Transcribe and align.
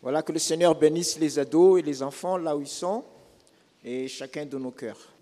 Voilà, 0.00 0.22
que 0.22 0.30
le 0.30 0.38
Seigneur 0.38 0.78
bénisse 0.78 1.18
les 1.18 1.40
ados 1.40 1.80
et 1.80 1.82
les 1.82 2.04
enfants 2.04 2.36
là 2.36 2.56
où 2.56 2.60
ils 2.60 2.68
sont 2.68 3.02
et 3.84 4.06
chacun 4.06 4.46
de 4.46 4.56
nos 4.56 4.70
cœurs. 4.70 5.12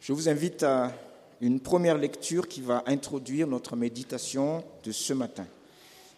Je 0.00 0.12
vous 0.12 0.28
invite 0.28 0.64
à 0.64 0.92
une 1.40 1.60
première 1.60 1.96
lecture 1.96 2.48
qui 2.48 2.60
va 2.60 2.82
introduire 2.86 3.46
notre 3.46 3.76
méditation 3.76 4.64
de 4.82 4.90
ce 4.90 5.12
matin. 5.12 5.46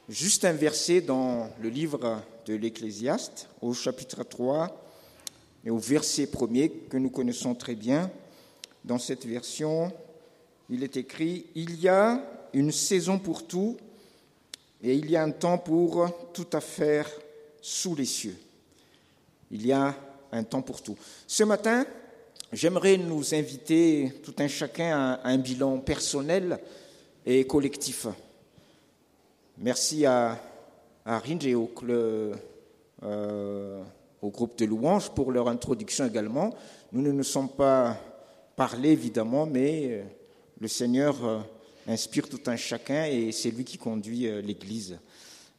Juste 0.08 0.46
un 0.46 0.54
verset 0.54 1.02
dans 1.02 1.50
le 1.60 1.68
livre 1.68 2.22
de 2.46 2.54
l'Ecclésiaste, 2.54 3.50
au 3.60 3.74
chapitre 3.74 4.24
3 4.24 4.82
et 5.66 5.70
au 5.70 5.78
verset 5.78 6.26
premier 6.26 6.70
que 6.70 6.96
nous 6.96 7.10
connaissons 7.10 7.54
très 7.54 7.74
bien. 7.74 8.10
Dans 8.82 8.98
cette 8.98 9.26
version, 9.26 9.92
il 10.70 10.82
est 10.82 10.96
écrit 10.96 11.44
Il 11.54 11.78
y 11.80 11.88
a 11.88 12.24
une 12.54 12.72
saison 12.72 13.18
pour 13.18 13.46
tout 13.46 13.76
et 14.82 14.94
il 14.94 15.10
y 15.10 15.16
a 15.16 15.22
un 15.22 15.30
temps 15.30 15.58
pour 15.58 16.08
tout 16.32 16.46
à 16.52 16.60
faire 16.60 17.08
sous 17.60 17.94
les 17.94 18.04
cieux. 18.06 18.36
Il 19.50 19.66
y 19.66 19.72
a 19.72 19.94
un 20.32 20.42
temps 20.44 20.62
pour 20.62 20.82
tout. 20.82 20.96
Ce 21.26 21.44
matin, 21.44 21.84
j'aimerais 22.52 22.96
nous 22.96 23.34
inviter 23.34 24.20
tout 24.22 24.34
un 24.38 24.48
chacun 24.48 24.96
à 24.96 25.28
un 25.28 25.38
bilan 25.38 25.78
personnel 25.78 26.58
et 27.26 27.46
collectif. 27.46 28.06
Merci 29.58 30.06
à, 30.06 30.38
à 31.04 31.20
et 31.42 31.54
au, 31.54 31.70
euh, 33.02 33.82
au 34.22 34.28
groupe 34.30 34.56
de 34.58 34.64
louanges 34.64 35.10
pour 35.10 35.32
leur 35.32 35.48
introduction 35.48 36.06
également. 36.06 36.54
Nous 36.92 37.02
ne 37.02 37.12
nous 37.12 37.24
sommes 37.24 37.50
pas 37.50 37.96
parlé 38.56 38.90
évidemment, 38.90 39.46
mais 39.46 39.88
euh, 39.90 40.02
le 40.60 40.68
Seigneur 40.68 41.16
euh, 41.24 41.40
inspire 41.90 42.28
tout 42.28 42.40
un 42.46 42.56
chacun 42.56 43.04
et 43.04 43.32
c'est 43.32 43.50
lui 43.50 43.64
qui 43.64 43.76
conduit 43.76 44.26
euh, 44.26 44.40
l'Église. 44.40 44.98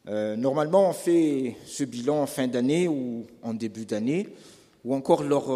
Euh, 0.08 0.36
normalement, 0.36 0.90
on 0.90 0.94
fait 0.94 1.58
ce 1.66 1.84
bilan 1.84 2.22
en 2.22 2.26
fin 2.26 2.48
d'année 2.48 2.88
ou 2.88 3.28
en 3.44 3.54
début 3.54 3.86
d'année, 3.86 4.30
ou 4.84 4.96
encore 4.96 5.24
lors 5.24 5.52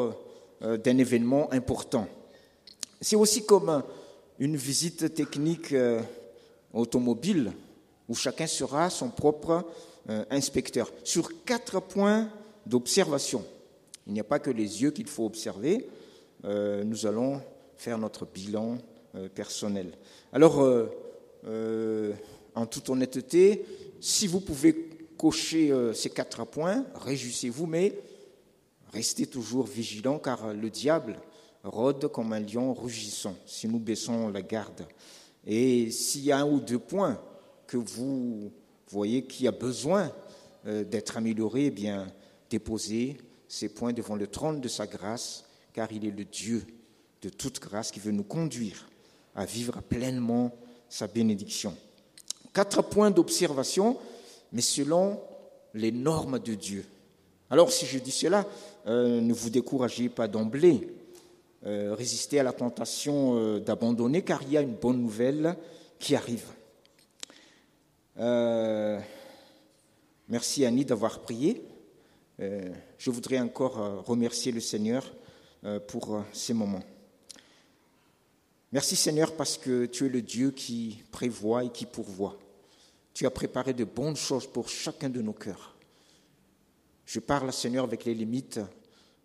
euh, 0.62 0.78
d'un 0.78 0.98
événement 0.98 1.52
important. 1.52 2.08
C'est 3.02 3.16
aussi 3.16 3.46
comme 3.46 3.84
une 4.40 4.56
visite 4.56 5.14
technique 5.14 5.74
automobile, 6.74 7.54
où 8.08 8.16
chacun 8.16 8.48
sera 8.48 8.90
son 8.90 9.10
propre 9.10 9.64
inspecteur. 10.30 10.92
Sur 11.04 11.44
quatre 11.46 11.82
points 11.82 12.30
d'observation, 12.66 13.46
il 14.08 14.14
n'y 14.14 14.20
a 14.20 14.26
pas 14.26 14.40
que 14.40 14.50
les 14.50 14.82
yeux 14.82 14.92
qu'il 14.92 15.08
faut 15.08 15.26
observer, 15.26 15.88
nous 16.44 17.06
allons 17.06 17.42
faire 17.78 17.98
notre 17.98 18.26
bilan 18.26 18.78
personnel. 19.34 19.92
Alors, 20.36 20.62
euh, 20.62 20.90
euh, 21.48 22.14
en 22.56 22.66
toute 22.66 22.90
honnêteté, 22.90 23.66
si 24.02 24.28
vous 24.28 24.42
pouvez 24.42 24.90
cocher 25.18 25.72
euh, 25.72 25.94
ces 25.94 26.10
quatre 26.10 26.46
points, 26.46 26.86
réjouissez-vous, 26.94 27.68
mais 27.68 27.98
restez 28.92 29.28
toujours 29.28 29.66
vigilants 29.66 30.20
car 30.20 30.54
le 30.54 30.70
diable 30.70 31.18
rôde 31.64 32.10
comme 32.10 32.34
un 32.34 32.42
lion 32.42 32.74
rugissant 32.74 33.36
si 33.46 33.70
nous 33.70 33.80
baissons 33.80 34.28
la 34.28 34.42
garde. 34.42 34.86
Et 35.48 35.90
s'il 35.90 36.26
y 36.26 36.34
a 36.34 36.40
un 36.40 36.50
ou 36.50 36.60
deux 36.60 36.80
points 36.80 37.18
que 37.66 37.78
vous 37.78 38.52
voyez 38.90 39.24
qui 39.24 39.48
a 39.48 39.52
besoin 39.52 40.12
d'être 40.66 41.16
amélioré, 41.16 41.68
eh 41.68 41.72
bien, 41.72 42.08
déposez 42.50 43.18
ces 43.48 43.70
points 43.70 43.94
devant 43.94 44.16
le 44.16 44.28
trône 44.28 44.60
de 44.60 44.68
sa 44.68 44.86
grâce, 44.86 45.46
car 45.72 45.92
il 45.94 46.06
est 46.06 46.12
le 46.12 46.26
Dieu 46.26 46.66
de 47.22 47.30
toute 47.30 47.62
grâce 47.62 47.90
qui 47.92 48.02
veut 48.02 48.12
nous 48.12 48.24
conduire 48.24 48.86
à 49.36 49.46
vivre 49.46 49.82
pleinement 49.82 50.52
sa 50.90 51.08
bénédiction. 51.08 51.76
Quatre 52.54 52.82
points 52.82 53.12
d'observation, 53.12 53.98
mais 54.52 54.62
selon 54.62 55.20
les 55.74 55.92
normes 55.92 56.40
de 56.40 56.54
Dieu. 56.56 56.86
Alors 57.50 57.72
si 57.72 57.86
je 57.86 58.00
dis 58.00 58.12
cela, 58.12 58.46
euh, 58.88 59.22
ne 59.22 59.34
vous 59.34 59.50
découragez 59.50 60.10
pas 60.10 60.28
d'emblée. 60.28 60.88
Euh, 61.66 61.94
résistez 61.94 62.40
à 62.40 62.44
la 62.44 62.54
tentation 62.54 63.38
euh, 63.38 63.60
d'abandonner 63.60 64.22
car 64.22 64.42
il 64.44 64.52
y 64.52 64.58
a 64.58 64.62
une 64.62 64.76
bonne 64.76 65.02
nouvelle 65.02 65.56
qui 66.00 66.16
arrive. 66.16 66.46
merci 70.28 70.66
Annie 70.66 70.86
d'avoir 70.86 71.20
prié. 71.20 71.64
je 72.40 73.10
voudrais 73.10 73.40
encore 73.40 74.04
remercier 74.06 74.52
le 74.52 74.60
Seigneur 74.60 75.14
pour 75.88 76.24
ces 76.32 76.54
moments. 76.54 76.84
Merci 78.76 78.98
Seigneur 78.98 79.34
parce 79.38 79.58
que 79.58 79.86
tu 79.86 80.06
es 80.06 80.10
le 80.10 80.22
Dieu 80.22 80.52
qui 80.52 81.02
prévoit 81.10 81.64
et 81.64 81.70
qui 81.70 81.86
pourvoit. 81.86 82.38
Tu 83.14 83.26
as 83.26 83.32
préparé 83.32 83.74
de 83.74 83.86
bonnes 83.86 84.18
choses 84.18 84.46
pour 84.46 84.68
chacun 84.68 85.08
de 85.08 85.22
nos 85.22 85.32
cœurs. 85.32 85.78
Je 87.06 87.22
parle, 87.22 87.54
Seigneur, 87.54 87.86
avec 87.86 88.04
les 88.04 88.14
limites 88.14 88.60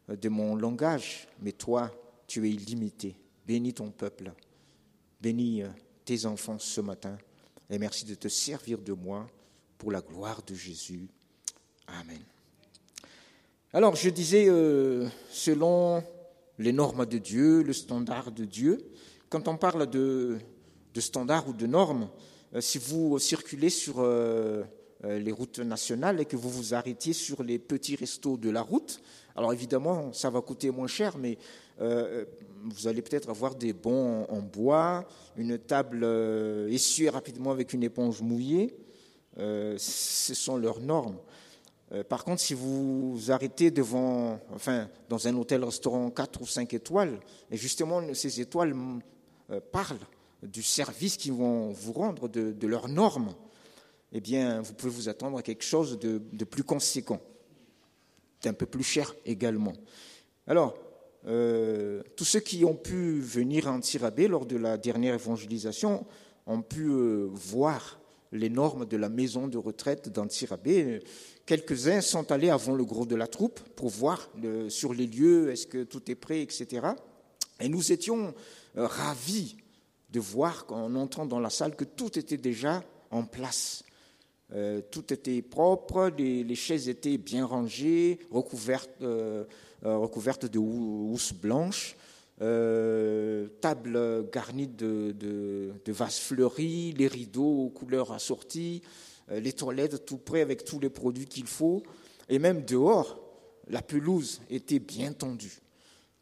de 0.06 0.28
mon 0.28 0.54
langage, 0.54 1.26
mais 1.42 1.50
toi, 1.50 1.90
tu 2.28 2.46
es 2.46 2.50
illimité. 2.52 3.16
Bénis 3.44 3.74
ton 3.74 3.90
peuple. 3.90 4.32
Bénis 5.20 5.64
euh, 5.64 5.68
tes 6.04 6.26
enfants 6.26 6.60
ce 6.60 6.80
matin. 6.80 7.18
Et 7.68 7.78
merci 7.80 8.04
de 8.04 8.14
te 8.14 8.28
servir 8.28 8.78
de 8.78 8.92
moi 8.92 9.28
pour 9.78 9.90
la 9.90 10.00
gloire 10.00 10.44
de 10.46 10.54
Jésus. 10.54 11.08
Amen. 11.88 12.22
Alors, 13.72 13.96
je 13.96 14.10
disais, 14.10 14.48
euh, 14.48 15.08
selon 15.28 16.04
les 16.60 16.72
normes 16.72 17.06
de 17.06 17.18
Dieu, 17.18 17.62
le 17.62 17.72
standard 17.72 18.30
de 18.30 18.44
Dieu, 18.44 18.78
quand 19.30 19.48
on 19.48 19.56
parle 19.56 19.88
de, 19.88 20.38
standards 20.98 21.48
ou 21.48 21.54
de 21.54 21.66
normes, 21.66 22.10
euh, 22.54 22.60
si 22.60 22.76
vous 22.78 23.18
circulez 23.18 23.70
sur 23.70 24.00
euh, 24.00 24.62
euh, 25.04 25.18
les 25.18 25.32
routes 25.32 25.60
nationales 25.60 26.20
et 26.20 26.26
que 26.26 26.36
vous 26.36 26.50
vous 26.50 26.74
arrêtiez 26.74 27.14
sur 27.14 27.42
les 27.42 27.58
petits 27.58 27.96
restos 27.96 28.36
de 28.36 28.50
la 28.50 28.60
route, 28.60 29.00
alors 29.36 29.54
évidemment, 29.54 30.12
ça 30.12 30.28
va 30.28 30.42
coûter 30.42 30.70
moins 30.70 30.86
cher, 30.86 31.16
mais 31.16 31.38
vous 31.78 32.88
allez 32.88 33.00
peut-être 33.00 33.30
avoir 33.30 33.54
des 33.54 33.72
bons 33.72 34.26
en 34.28 34.42
bois, 34.42 35.08
une 35.38 35.56
table 35.56 36.04
essuyée 36.68 37.08
rapidement 37.08 37.52
avec 37.52 37.72
une 37.72 37.82
éponge 37.82 38.20
mouillée. 38.20 38.76
ce 39.38 40.34
sont 40.34 40.58
leurs 40.58 40.80
normes. 40.80 41.16
Par 42.08 42.24
contre, 42.24 42.40
si 42.40 42.54
vous 42.54 43.18
arrêtez 43.30 43.72
devant, 43.72 44.38
enfin, 44.54 44.88
dans 45.08 45.26
un 45.26 45.36
hôtel-restaurant 45.36 46.10
4 46.10 46.40
ou 46.40 46.46
5 46.46 46.72
étoiles, 46.74 47.18
et 47.50 47.56
justement, 47.56 48.02
ces 48.14 48.40
étoiles 48.40 48.74
euh, 49.50 49.60
parlent 49.72 49.98
du 50.42 50.62
service 50.62 51.16
qu'ils 51.16 51.32
vont 51.32 51.70
vous 51.70 51.92
rendre, 51.92 52.28
de, 52.28 52.66
leurs 52.66 52.88
normes, 52.88 53.34
eh 54.12 54.20
bien, 54.20 54.62
vous 54.62 54.72
pouvez 54.72 54.92
vous 54.92 55.08
attendre 55.08 55.38
à 55.38 55.42
quelque 55.42 55.64
chose 55.64 55.98
de, 55.98 56.44
plus 56.44 56.62
conséquent, 56.62 57.20
d'un 58.42 58.54
peu 58.54 58.66
plus 58.66 58.84
cher 58.84 59.14
également. 59.26 59.74
Alors, 60.46 60.78
euh, 61.26 62.02
tous 62.16 62.24
ceux 62.24 62.40
qui 62.40 62.64
ont 62.64 62.74
pu 62.74 63.20
venir 63.20 63.66
en 63.66 63.80
Tirabé 63.80 64.28
lors 64.28 64.46
de 64.46 64.56
la 64.56 64.78
dernière 64.78 65.14
évangélisation 65.14 66.06
ont 66.46 66.62
pu 66.62 66.86
euh, 66.86 67.28
voir 67.32 68.00
les 68.32 68.48
normes 68.48 68.86
de 68.86 68.96
la 68.96 69.08
maison 69.08 69.48
de 69.48 69.58
retraite 69.58 70.08
d'Antirabé. 70.08 71.00
Quelques-uns 71.50 72.00
sont 72.00 72.30
allés 72.30 72.48
avant 72.48 72.76
le 72.76 72.84
gros 72.84 73.06
de 73.06 73.16
la 73.16 73.26
troupe 73.26 73.58
pour 73.74 73.88
voir 73.88 74.30
sur 74.68 74.94
les 74.94 75.08
lieux, 75.08 75.50
est-ce 75.50 75.66
que 75.66 75.82
tout 75.82 76.08
est 76.08 76.14
prêt, 76.14 76.42
etc. 76.42 76.86
Et 77.58 77.68
nous 77.68 77.90
étions 77.90 78.32
euh, 78.78 78.86
ravis 78.86 79.56
de 80.12 80.20
voir, 80.20 80.64
en 80.68 80.94
entrant 80.94 81.26
dans 81.26 81.40
la 81.40 81.50
salle, 81.50 81.74
que 81.74 81.82
tout 81.82 82.16
était 82.20 82.36
déjà 82.36 82.84
en 83.10 83.24
place. 83.24 83.82
Euh, 84.54 84.80
tout 84.92 85.12
était 85.12 85.42
propre, 85.42 86.12
les, 86.16 86.54
chaises 86.54 86.88
étaient 86.88 87.18
bien 87.18 87.44
rangées, 87.46 88.20
recouvertes, 88.30 89.02
euh, 89.02 89.42
recouvertes 89.82 90.46
de 90.46 90.60
housse 90.60 91.32
blanche, 91.32 91.96
table 92.38 94.30
garnie 94.32 94.68
de, 94.68 95.16
de, 95.18 95.92
vases 95.92 96.20
fleuris, 96.20 96.92
les 96.92 97.08
rideaux 97.08 97.64
aux 97.64 97.70
couleurs 97.70 98.12
assorties, 98.12 98.82
les 99.30 99.52
toilettes 99.52 100.04
tout 100.04 100.18
près 100.18 100.40
avec 100.40 100.64
tous 100.64 100.80
les 100.80 100.90
produits 100.90 101.26
qu'il 101.26 101.46
faut. 101.46 101.82
Et 102.28 102.38
même 102.38 102.64
dehors, 102.64 103.20
la 103.68 103.82
pelouse 103.82 104.40
était 104.50 104.78
bien 104.78 105.12
tendue, 105.12 105.60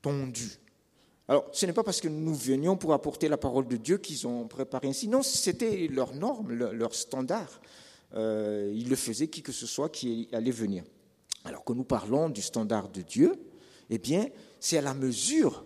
tondue. 0.02 0.58
Alors, 1.28 1.46
ce 1.52 1.66
n'est 1.66 1.74
pas 1.74 1.84
parce 1.84 2.00
que 2.00 2.08
nous 2.08 2.34
venions 2.34 2.76
pour 2.76 2.94
apporter 2.94 3.28
la 3.28 3.36
parole 3.36 3.68
de 3.68 3.76
Dieu 3.76 3.98
qu'ils 3.98 4.26
ont 4.26 4.48
préparé 4.48 4.88
ainsi. 4.88 5.08
Non, 5.08 5.22
c'était 5.22 5.86
leur 5.88 6.14
norme, 6.14 6.52
leur 6.52 6.94
standard. 6.94 7.60
Euh, 8.14 8.72
ils 8.74 8.88
le 8.88 8.96
faisaient 8.96 9.28
qui 9.28 9.42
que 9.42 9.52
ce 9.52 9.66
soit 9.66 9.90
qui 9.90 10.28
allait 10.32 10.50
venir. 10.50 10.84
Alors 11.44 11.64
que 11.64 11.74
nous 11.74 11.84
parlons 11.84 12.30
du 12.30 12.40
standard 12.40 12.88
de 12.88 13.02
Dieu, 13.02 13.34
eh 13.90 13.98
bien, 13.98 14.26
c'est 14.58 14.78
à 14.78 14.82
la 14.82 14.94
mesure 14.94 15.64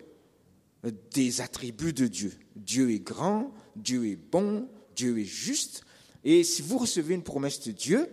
des 1.11 1.39
attributs 1.39 1.93
de 1.93 2.07
Dieu. 2.07 2.33
Dieu 2.57 2.91
est 2.91 2.99
grand, 2.99 3.51
Dieu 3.77 4.07
est 4.07 4.17
bon, 4.17 4.67
Dieu 4.95 5.17
est 5.19 5.25
juste. 5.25 5.83
Et 6.23 6.43
si 6.43 6.61
vous 6.61 6.77
recevez 6.77 7.15
une 7.15 7.23
promesse 7.23 7.61
de 7.61 7.71
Dieu, 7.71 8.09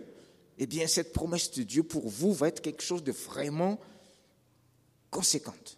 eh 0.57 0.67
bien, 0.67 0.85
cette 0.87 1.13
promesse 1.13 1.51
de 1.51 1.63
Dieu 1.63 1.83
pour 1.83 2.07
vous 2.07 2.33
va 2.33 2.47
être 2.47 2.61
quelque 2.61 2.83
chose 2.83 3.03
de 3.03 3.11
vraiment 3.11 3.79
conséquente. 5.09 5.77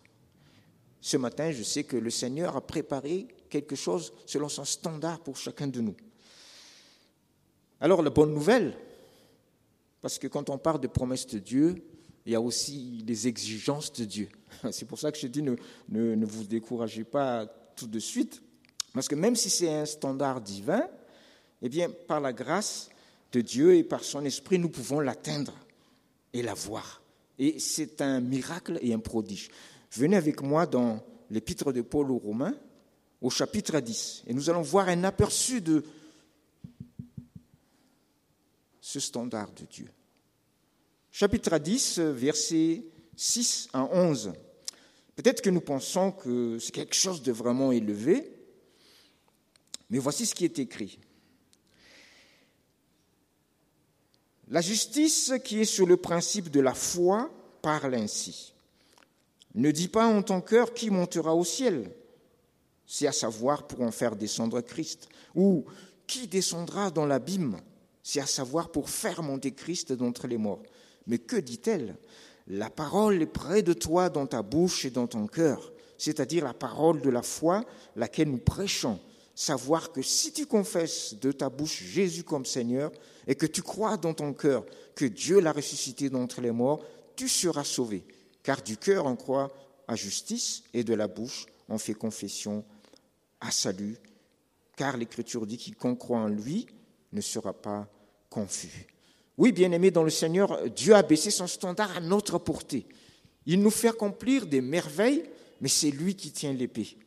Ce 1.01 1.17
matin, 1.17 1.51
je 1.51 1.63
sais 1.63 1.83
que 1.83 1.97
le 1.97 2.09
Seigneur 2.09 2.55
a 2.55 2.65
préparé 2.65 3.27
quelque 3.49 3.75
chose 3.75 4.13
selon 4.25 4.49
son 4.49 4.65
standard 4.65 5.19
pour 5.19 5.37
chacun 5.37 5.67
de 5.67 5.81
nous. 5.81 5.95
Alors 7.79 8.01
la 8.01 8.09
bonne 8.09 8.33
nouvelle, 8.33 8.77
parce 10.01 10.17
que 10.17 10.27
quand 10.27 10.49
on 10.49 10.57
parle 10.57 10.79
de 10.79 10.87
promesses 10.87 11.27
de 11.27 11.39
Dieu, 11.39 11.83
il 12.25 12.31
y 12.31 12.35
a 12.35 12.41
aussi 12.41 13.03
les 13.05 13.27
exigences 13.27 13.91
de 13.91 14.05
Dieu. 14.05 14.29
C'est 14.71 14.85
pour 14.85 14.97
ça 14.97 15.11
que 15.11 15.17
je 15.17 15.27
dis 15.27 15.41
ne, 15.41 15.55
ne, 15.89 16.25
vous 16.25 16.45
découragez 16.45 17.03
pas 17.03 17.45
tout 17.75 17.87
de 17.87 17.99
suite, 17.99 18.41
parce 18.93 19.07
que 19.07 19.15
même 19.15 19.35
si 19.35 19.49
c'est 19.49 19.73
un 19.73 19.85
standard 19.85 20.39
divin, 20.39 20.87
eh 21.63 21.69
bien, 21.69 21.89
par 21.89 22.19
la 22.19 22.33
grâce 22.33 22.89
de 23.31 23.39
Dieu 23.39 23.75
et 23.75 23.83
par 23.83 24.03
son 24.03 24.25
esprit, 24.25 24.59
nous 24.59 24.69
pouvons 24.69 24.99
l'atteindre 24.99 25.53
et 26.33 26.43
la 26.43 26.53
voir. 26.53 27.01
Et 27.39 27.57
c'est 27.57 28.01
un 28.01 28.19
miracle 28.19 28.77
et 28.81 28.93
un 28.93 28.99
prodige. 28.99 29.49
Venez 29.93 30.17
avec 30.17 30.41
moi 30.41 30.65
dans 30.65 31.01
l'épître 31.29 31.71
de 31.71 31.81
Paul 31.81 32.11
aux 32.11 32.17
Romains, 32.17 32.53
au 33.21 33.29
chapitre 33.29 33.79
10, 33.79 34.23
et 34.27 34.33
nous 34.33 34.49
allons 34.49 34.61
voir 34.61 34.89
un 34.89 35.05
aperçu 35.05 35.61
de 35.61 35.83
ce 38.81 38.99
standard 38.99 39.49
de 39.53 39.63
Dieu. 39.65 39.87
Chapitre 41.11 41.57
10, 41.57 41.99
versets 41.99 42.83
6 43.15 43.69
à 43.71 43.85
11. 43.85 44.33
Peut-être 45.15 45.41
que 45.41 45.49
nous 45.49 45.61
pensons 45.61 46.11
que 46.11 46.59
c'est 46.59 46.73
quelque 46.73 46.95
chose 46.95 47.23
de 47.23 47.31
vraiment 47.31 47.71
élevé, 47.71 48.35
mais 49.89 49.99
voici 49.99 50.25
ce 50.25 50.35
qui 50.35 50.43
est 50.43 50.59
écrit. 50.59 50.99
La 54.53 54.61
justice 54.61 55.33
qui 55.43 55.61
est 55.61 55.65
sur 55.65 55.87
le 55.87 55.97
principe 55.97 56.51
de 56.51 56.59
la 56.59 56.75
foi 56.75 57.31
parle 57.63 57.95
ainsi. 57.95 58.53
Ne 59.55 59.71
dis 59.71 59.87
pas 59.87 60.05
en 60.05 60.21
ton 60.21 60.41
cœur 60.41 60.75
qui 60.75 60.91
montera 60.91 61.33
au 61.33 61.43
ciel, 61.43 61.89
c'est 62.85 63.07
à 63.07 63.11
savoir 63.11 63.65
pour 63.65 63.81
en 63.81 63.89
faire 63.89 64.15
descendre 64.15 64.61
Christ, 64.61 65.09
ou 65.33 65.65
qui 66.05 66.27
descendra 66.27 66.91
dans 66.91 67.07
l'abîme, 67.07 67.57
c'est 68.03 68.19
à 68.19 68.27
savoir 68.27 68.71
pour 68.71 68.91
faire 68.91 69.23
monter 69.23 69.53
Christ 69.53 69.91
d'entre 69.91 70.27
les 70.27 70.37
morts. 70.37 70.61
Mais 71.07 71.17
que 71.17 71.37
dit-elle? 71.37 71.95
La 72.45 72.69
parole 72.69 73.23
est 73.23 73.25
près 73.25 73.63
de 73.63 73.73
toi 73.73 74.11
dans 74.11 74.27
ta 74.27 74.43
bouche 74.43 74.85
et 74.85 74.91
dans 74.91 75.07
ton 75.07 75.25
cœur, 75.25 75.73
c'est-à-dire 75.97 76.43
la 76.43 76.53
parole 76.53 77.01
de 77.01 77.09
la 77.09 77.23
foi, 77.23 77.65
laquelle 77.95 78.29
nous 78.29 78.37
prêchons. 78.37 78.99
Savoir 79.33 79.91
que 79.91 80.03
si 80.03 80.31
tu 80.31 80.45
confesses 80.45 81.15
de 81.19 81.31
ta 81.31 81.49
bouche 81.49 81.81
Jésus 81.81 82.23
comme 82.23 82.45
Seigneur 82.45 82.91
et 83.27 83.35
que 83.35 83.45
tu 83.45 83.61
crois 83.61 83.97
dans 83.97 84.13
ton 84.13 84.33
cœur 84.33 84.65
que 84.95 85.05
Dieu 85.05 85.39
l'a 85.39 85.51
ressuscité 85.51 86.09
d'entre 86.09 86.41
les 86.41 86.51
morts, 86.51 86.83
tu 87.15 87.29
seras 87.29 87.63
sauvé. 87.63 88.05
Car 88.43 88.61
du 88.61 88.77
cœur 88.77 89.05
on 89.05 89.15
croit 89.15 89.51
à 89.87 89.95
justice 89.95 90.63
et 90.73 90.83
de 90.83 90.93
la 90.93 91.07
bouche 91.07 91.45
on 91.69 91.77
fait 91.77 91.93
confession 91.93 92.63
à 93.39 93.51
salut. 93.51 93.97
Car 94.75 94.97
l'Écriture 94.97 95.45
dit 95.45 95.57
quiconque 95.57 95.99
croit 95.99 96.19
en 96.19 96.27
lui 96.27 96.67
ne 97.11 97.21
sera 97.21 97.53
pas 97.53 97.87
confus. 98.29 98.87
Oui, 99.37 99.51
bien-aimés 99.51 99.91
dans 99.91 100.03
le 100.03 100.09
Seigneur, 100.09 100.69
Dieu 100.69 100.93
a 100.95 101.03
baissé 101.03 101.31
son 101.31 101.47
standard 101.47 101.97
à 101.97 101.99
notre 101.99 102.37
portée. 102.37 102.85
Il 103.45 103.61
nous 103.61 103.71
fait 103.71 103.89
accomplir 103.89 104.45
des 104.45 104.61
merveilles, 104.61 105.23
mais 105.61 105.69
c'est 105.69 105.91
lui 105.91 106.15
qui 106.15 106.31
tient 106.31 106.53
l'épée. 106.53 106.97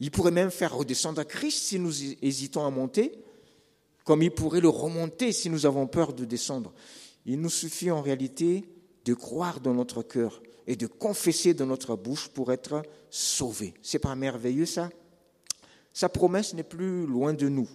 Il 0.00 0.10
pourrait 0.10 0.30
même 0.30 0.50
faire 0.50 0.74
redescendre 0.76 1.24
Christ 1.24 1.58
si 1.58 1.78
nous 1.78 1.92
hésitons 2.22 2.66
à 2.66 2.70
monter, 2.70 3.12
comme 4.04 4.22
il 4.22 4.30
pourrait 4.30 4.60
le 4.60 4.68
remonter 4.68 5.32
si 5.32 5.50
nous 5.50 5.66
avons 5.66 5.86
peur 5.86 6.12
de 6.12 6.24
descendre. 6.24 6.72
Il 7.26 7.40
nous 7.40 7.50
suffit 7.50 7.90
en 7.90 8.02
réalité 8.02 8.64
de 9.04 9.14
croire 9.14 9.60
dans 9.60 9.74
notre 9.74 10.02
cœur 10.02 10.42
et 10.66 10.76
de 10.76 10.86
confesser 10.86 11.54
dans 11.54 11.66
notre 11.66 11.96
bouche 11.96 12.28
pour 12.28 12.52
être 12.52 12.82
sauvés. 13.10 13.74
C'est 13.82 13.98
pas 13.98 14.14
merveilleux 14.14 14.66
ça? 14.66 14.90
Sa 15.92 16.08
promesse 16.08 16.54
n'est 16.54 16.62
plus 16.62 17.06
loin 17.06 17.34
de 17.34 17.48
nous 17.48 17.68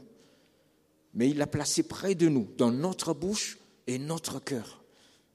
mais 1.17 1.31
il 1.31 1.37
l'a 1.37 1.47
placé 1.47 1.81
près 1.81 2.13
de 2.13 2.29
nous, 2.29 2.47
dans 2.57 2.71
notre 2.71 3.13
bouche 3.13 3.57
et 3.87 3.97
notre 3.97 4.39
cœur. 4.39 4.83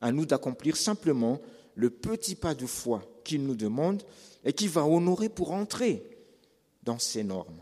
À 0.01 0.13
nous 0.13 0.27
d'accomplir 0.27 0.77
simplement 0.77 1.41
le 1.75 1.91
petit 1.91 2.37
pas 2.37 2.55
de 2.55 2.67
foi 2.67 3.03
qu'il 3.25 3.45
nous 3.45 3.57
demande 3.57 4.05
et 4.45 4.53
qui 4.53 4.69
va 4.69 4.85
honorer 4.87 5.29
pour 5.29 5.51
entrer 5.51 6.05
dans 6.85 7.01
ces 7.01 7.25
normes. 7.25 7.62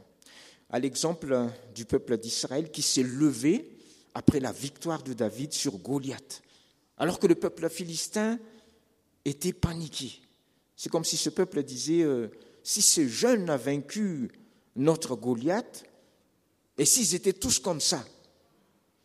À 0.70 0.78
l'exemple 0.78 1.49
du 1.75 1.84
peuple 1.84 2.17
d'Israël 2.17 2.70
qui 2.70 2.82
s'est 2.82 3.02
levé 3.02 3.76
après 4.14 4.40
la 4.40 4.52
victoire 4.52 5.02
de 5.02 5.12
David 5.12 5.52
sur 5.52 5.78
Goliath, 5.78 6.43
alors 6.96 7.19
que 7.19 7.26
le 7.26 7.34
peuple 7.34 7.69
philistin 7.69 8.38
était 9.25 9.52
paniqué. 9.52 10.20
C'est 10.76 10.88
comme 10.88 11.05
si 11.05 11.17
ce 11.17 11.31
peuple 11.31 11.62
disait, 11.62 12.02
euh, 12.02 12.28
si 12.62 12.82
ce 12.82 13.06
jeune 13.06 13.50
a 13.50 13.56
vaincu 13.56 14.31
notre 14.76 15.17
Goliath, 15.17 15.84
et 16.81 16.87
s'ils 16.87 17.14
étaient 17.14 17.34
tous 17.34 17.58
comme 17.58 17.81
ça 17.81 18.02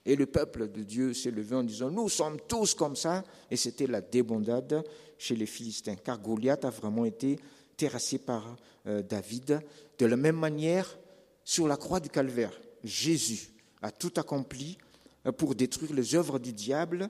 Et 0.06 0.16
le 0.16 0.26
peuple 0.28 0.72
de 0.72 0.82
Dieu 0.84 1.14
s'est 1.14 1.30
levé 1.30 1.58
en 1.58 1.64
disant, 1.64 1.92
nous 1.92 2.08
sommes 2.08 2.40
tous 2.48 2.74
comme 2.74 2.96
ça. 2.96 3.22
Et 3.52 3.58
c'était 3.58 3.86
la 3.86 4.00
débandade 4.00 4.82
chez 5.18 5.36
les 5.36 5.46
Philistins, 5.46 5.96
car 5.96 6.18
Goliath 6.18 6.64
a 6.64 6.70
vraiment 6.70 7.04
été 7.04 7.38
terrassé 7.76 8.18
par 8.18 8.56
euh, 8.88 9.02
David. 9.02 9.60
De 9.98 10.06
la 10.06 10.16
même 10.16 10.38
manière, 10.38 10.98
sur 11.46 11.68
la 11.68 11.78
croix 11.78 12.00
du 12.00 12.10
calvaire, 12.10 12.60
Jésus 12.84 13.52
a 13.82 13.92
tout 13.92 14.12
accompli 14.18 14.78
euh, 15.26 15.32
pour 15.32 15.56
détruire 15.56 15.94
les 15.94 16.16
œuvres 16.16 16.40
du 16.40 16.52
diable, 16.52 17.08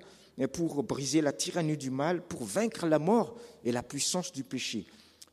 pour 0.52 0.84
briser 0.84 1.22
la 1.22 1.32
tyrannie 1.32 1.78
du 1.78 1.90
mal, 1.90 2.22
pour 2.22 2.44
vaincre 2.44 2.86
la 2.86 3.00
mort 3.00 3.38
et 3.64 3.72
la 3.72 3.82
puissance 3.82 4.34
du 4.34 4.44
péché. 4.44 4.86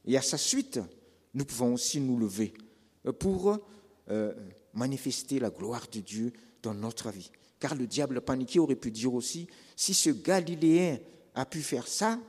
Et 0.06 0.16
à 0.16 0.22
sa 0.22 0.38
suite, 0.38 0.78
nous 1.34 1.44
pouvons 1.44 1.74
aussi 1.74 2.00
nous 2.00 2.16
lever 2.16 2.54
euh, 3.06 3.12
pour 3.12 3.58
manifester 4.74 5.40
la 5.40 5.50
gloire 5.50 5.86
de 5.92 5.98
Dieu 5.98 6.32
dans 6.62 6.74
notre 6.74 7.10
vie. 7.10 7.30
Car 7.58 7.74
le 7.74 7.86
diable 7.86 8.20
paniqué 8.20 8.60
aurait 8.60 8.76
pu 8.76 8.92
dire 8.92 9.12
aussi, 9.12 9.48
si 9.76 9.94
ce 9.94 10.10
Galiléen 10.10 10.98
a 11.34 11.44
pu 11.44 11.60
faire 11.62 11.88
ça, 11.88 12.20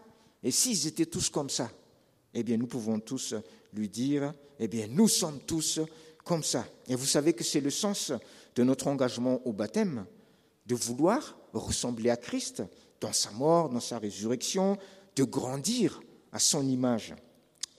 et 0.42 0.52
s'ils 0.52 0.88
étaient 0.88 1.06
tous 1.06 1.30
comme 1.30 1.50
ça, 1.50 1.72
eh 2.34 2.44
bien 2.44 2.58
nous 2.58 2.68
pouvons 2.68 3.00
tous 3.00 3.36
lui 3.74 3.90
dire, 3.90 4.34
eh 4.60 4.68
bien 4.68 4.88
nous 4.88 5.08
sommes 5.08 5.40
tous 5.40 5.80
comme 6.24 6.44
ça. 6.44 6.66
Et 6.88 6.96
vous 6.96 7.06
savez 7.06 7.34
que 7.34 7.44
c'est 7.44 7.60
le 7.60 7.70
sens 7.70 8.12
de 8.56 8.64
notre 8.64 8.88
engagement 8.88 9.42
au 9.46 9.54
baptême, 9.54 10.06
de 10.66 10.75
vouloir 10.75 11.38
ressembler 11.54 12.10
à 12.10 12.18
Christ 12.18 12.64
dans 13.02 13.14
sa 13.14 13.31
mort, 13.31 13.70
dans 13.70 13.80
sa 13.80 14.00
résurrection, 14.00 14.78
de 15.16 15.24
grandir 15.24 16.02
à 16.31 16.40
son 16.40 16.68
image. 16.68 17.14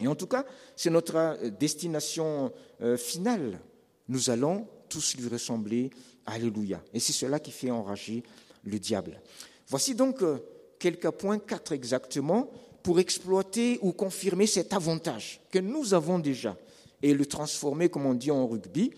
Et 0.00 0.08
en 0.08 0.14
tout 0.14 0.26
cas, 0.26 0.44
c'est 0.76 0.91
notre 0.91 1.49
destination 1.58 2.52
euh, 2.81 2.96
finale 2.96 3.61
nous 4.08 4.31
allons 4.31 4.67
tous 4.88 5.17
lui 5.17 5.29
ressembler. 5.29 5.91
Alléluia. 6.26 6.82
Et 6.93 7.00
c'est 7.00 7.12
cela 7.12 7.38
qui 7.38 7.50
fait 7.50 7.70
enrager 7.70 8.23
le 8.64 8.79
diable. 8.79 9.20
Voici 9.69 9.94
donc 9.94 10.23
euh, 10.23 10.38
quelques 10.79 11.11
points, 11.11 11.38
quatre 11.38 11.73
exactement, 11.73 12.51
pour 12.82 12.98
exploiter 12.98 13.79
ou 13.82 13.93
confirmer 13.93 14.46
cet 14.46 14.72
avantage 14.72 15.41
que 15.51 15.58
nous 15.58 15.94
avons 15.94 16.19
déjà 16.19 16.56
et 17.05 17.13
le 17.13 17.27
transformer, 17.27 17.91
comme 17.91 18.06
on 18.06 18.15
dit 18.15 18.31
en 18.31 18.46
rugby, 18.49 18.91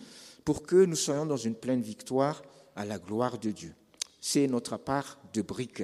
pour 0.44 0.62
que 0.62 0.84
nous 0.84 0.94
soyons 0.94 1.26
dans 1.26 1.36
une 1.36 1.56
pleine 1.56 1.82
victoire 1.82 2.40
à 2.76 2.84
la 2.84 3.00
gloire 3.00 3.36
de 3.36 3.50
Dieu. 3.50 3.74
C'est 4.20 4.46
notre 4.46 4.76
part 4.76 5.18
de 5.34 5.42
briques. 5.42 5.82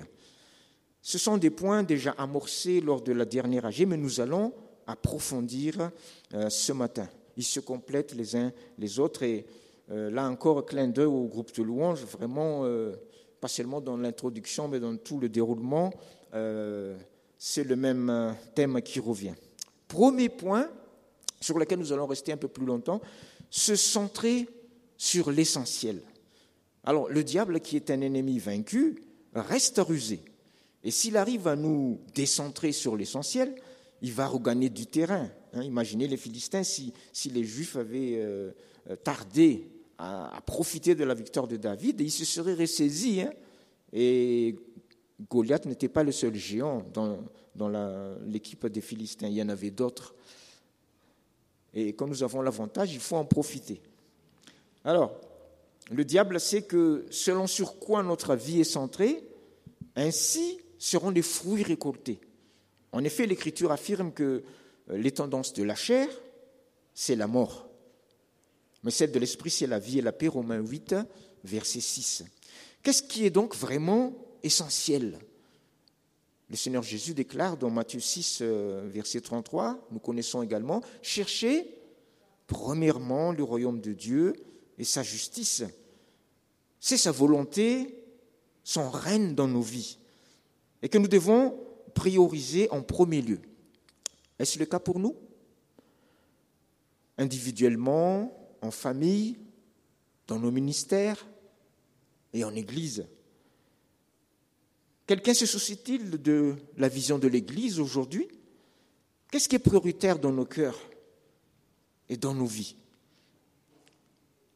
Ce 1.01 1.19
sont 1.19 1.37
des 1.37 1.51
points 1.51 1.83
déjà 1.83 2.13
amorcés 2.13 2.81
lors 2.81 3.03
de 3.03 3.13
la 3.13 3.25
dernière 3.25 3.67
AG, 3.67 3.85
mais 3.89 3.97
nous 3.97 4.21
allons 4.21 4.55
approfondir 4.87 5.91
euh, 6.33 6.49
ce 6.49 6.73
matin 6.73 7.09
ils 7.37 7.45
se 7.45 7.61
complètent 7.61 8.15
les 8.15 8.37
uns 8.37 8.53
les 8.79 9.01
autres. 9.01 9.25
Et 9.25 9.45
euh, 9.91 10.11
là 10.11 10.29
encore, 10.29 10.65
clin 10.67 10.87
d'œil 10.87 11.07
au 11.07 11.25
groupe 11.25 11.53
de 11.57 11.63
louanges, 11.63 12.05
vraiment, 12.05 12.61
euh, 12.65 12.93
pas 13.41 13.49
seulement 13.49 13.81
dans 13.81 13.97
l'introduction, 13.97 14.69
mais 14.69 14.79
dans 14.79 14.97
tout 14.97 15.19
le 15.19 15.29
déroulement, 15.29 15.91
c'est 17.39 17.65
le 17.65 17.75
même 17.75 18.37
thème 18.55 18.81
qui 18.81 19.01
revient. 19.01 19.35
Premier 19.89 20.29
point 20.29 20.69
sur 21.43 21.59
lequel 21.59 21.79
nous 21.79 21.93
allons 21.93 22.07
rester 22.07 22.33
un 22.33 22.37
peu 22.37 22.49
plus 22.49 22.65
longtemps, 22.65 23.01
se 23.51 23.77
centrer 23.77 24.49
sur 24.97 25.31
l'essentiel. 25.31 26.01
Alors, 26.85 27.09
le 27.09 27.23
diable, 27.23 27.61
qui 27.61 27.77
est 27.77 27.91
un 27.91 28.01
ennemi 28.01 28.39
vaincu, 28.39 29.03
reste 29.35 29.79
rusé. 29.79 30.23
Et 30.85 30.91
s'il 30.91 31.17
arrive 31.17 31.47
à 31.49 31.57
nous 31.57 32.01
décentrer 32.15 32.73
sur 32.73 32.97
l'essentiel, 32.97 33.55
il 34.01 34.13
va 34.13 34.27
regagner 34.27 34.69
du 34.69 34.87
terrain. 34.87 35.31
Hein, 35.53 35.63
imaginez 35.63 36.09
les 36.09 36.17
Philistins 36.17 36.65
si, 36.65 36.93
les 37.27 37.45
Juifs 37.45 37.77
avaient 37.77 38.17
euh, 38.17 38.51
euh, 38.91 38.97
tardé 38.97 39.69
à, 39.99 40.41
profiter 40.45 40.95
de 40.95 41.05
la 41.05 41.15
victoire 41.15 41.47
de 41.47 41.57
David, 41.57 42.01
ils 42.01 42.11
se 42.11 42.25
seraient 42.25 42.55
ressaisis. 42.55 43.21
Hein. 43.21 43.33
et 43.93 44.57
Goliath 45.31 45.67
n'était 45.67 45.89
pas 45.89 46.03
le 46.03 46.11
seul 46.11 46.35
géant 46.35 46.83
dans, 46.93 47.19
dans 47.55 47.69
l'équipe 48.27 48.67
des 48.67 48.81
Philistins, 48.81 49.29
il 49.29 49.35
y 49.35 49.43
en 49.43 49.49
avait 49.49 49.71
d'autres. 49.71 50.15
Et 51.75 51.95
comme 51.95 52.11
nous 52.11 52.23
avons 52.23 52.43
l'avantage, 52.43 52.93
il 52.93 53.01
faut 53.01 53.17
en 53.17 53.25
profiter. 53.25 53.81
Alors, 54.85 55.19
le 55.91 56.05
diable 56.05 56.41
sait 56.41 56.63
que 56.63 57.07
selon 57.11 57.47
sur 57.47 57.79
quoi 57.79 58.03
notre 58.03 58.35
vie 58.35 58.61
est 58.61 58.65
centrée, 58.65 59.23
ainsi 59.97 60.59
seront 60.79 61.11
les 61.11 61.23
fruits 61.23 61.63
récoltés. 61.63 62.21
En 62.93 63.05
effet, 63.05 63.27
l'Écriture 63.27 63.73
affirme 63.73 64.13
que 64.13 64.43
euh, 64.91 64.97
les 64.99 65.13
tendances 65.13 65.53
de 65.55 65.63
la 65.63 65.75
chair, 65.75 66.09
c'est 66.95 67.17
la 67.17 67.27
mort. 67.27 67.69
Mais 68.83 68.91
celle 68.91 69.13
de 69.13 69.19
l'esprit, 69.19 69.51
c'est 69.51 69.67
la 69.67 69.79
vie 69.79 69.99
et 69.99 70.03
la 70.03 70.13
paix. 70.13 70.29
Romains 70.29 70.61
8, 70.61 70.95
verset 71.45 71.81
6. 71.81 72.25
Qu'est-ce 72.83 73.03
qui 73.03 73.25
est 73.25 73.31
donc 73.31 73.55
vraiment 73.55 74.13
essentiel? 74.43 75.19
Le 76.53 76.59
Seigneur 76.59 76.83
Jésus 76.83 77.15
déclare 77.15 77.57
dans 77.57 77.71
Matthieu 77.71 77.99
6, 77.99 78.41
euh, 78.43 78.87
verset 78.87 79.23
33, 79.23 79.89
nous 79.91 79.99
connaissons 79.99 80.43
également, 80.43 80.83
cherchez 81.01 81.79
premièrement 82.47 83.33
le 83.33 83.43
royaume 83.43 83.81
de 83.81 83.95
Dieu 83.95 84.35
et 84.77 84.85
sa 84.85 85.03
justice. 85.03 85.65
C'est 86.79 86.99
sa 86.99 87.11
volonté, 87.11 88.05
son 88.65 88.91
règne 88.91 89.35
dans 89.35 89.49
nos 89.49 89.63
vies, 89.63 89.97
et 90.83 90.91
que 90.91 90.99
nous 90.99 91.09
devons 91.09 91.59
prioriser 91.95 92.71
en 92.71 92.83
premier 92.83 93.23
lieu. 93.23 93.41
Est-ce 94.39 94.59
le 94.59 94.67
cas 94.67 94.79
pour 94.79 94.99
nous? 94.99 95.17
Individuellement, 97.17 98.55
en 98.61 98.71
famille, 98.71 99.39
dans 100.27 100.39
nos 100.39 100.51
ministères 100.51 101.27
et 102.35 102.45
en 102.45 102.55
Église? 102.55 103.07
Quelqu'un 105.07 105.35
se 105.35 105.47
soucie-t-il 105.47 106.23
de 106.23 106.55
la 106.77 106.89
vision 106.89 107.19
de 107.19 107.29
l'Église 107.29 107.81
aujourd'hui? 107.81 108.29
Qu'est-ce 109.31 109.49
qui 109.49 109.57
est 109.57 109.61
prioritaire 109.61 110.19
dans 110.19 110.33
nos 110.33 110.45
cœurs 110.45 110.79
et 112.09 112.17
dans 112.17 112.35
nos 112.35 112.47
vies? 112.47 112.77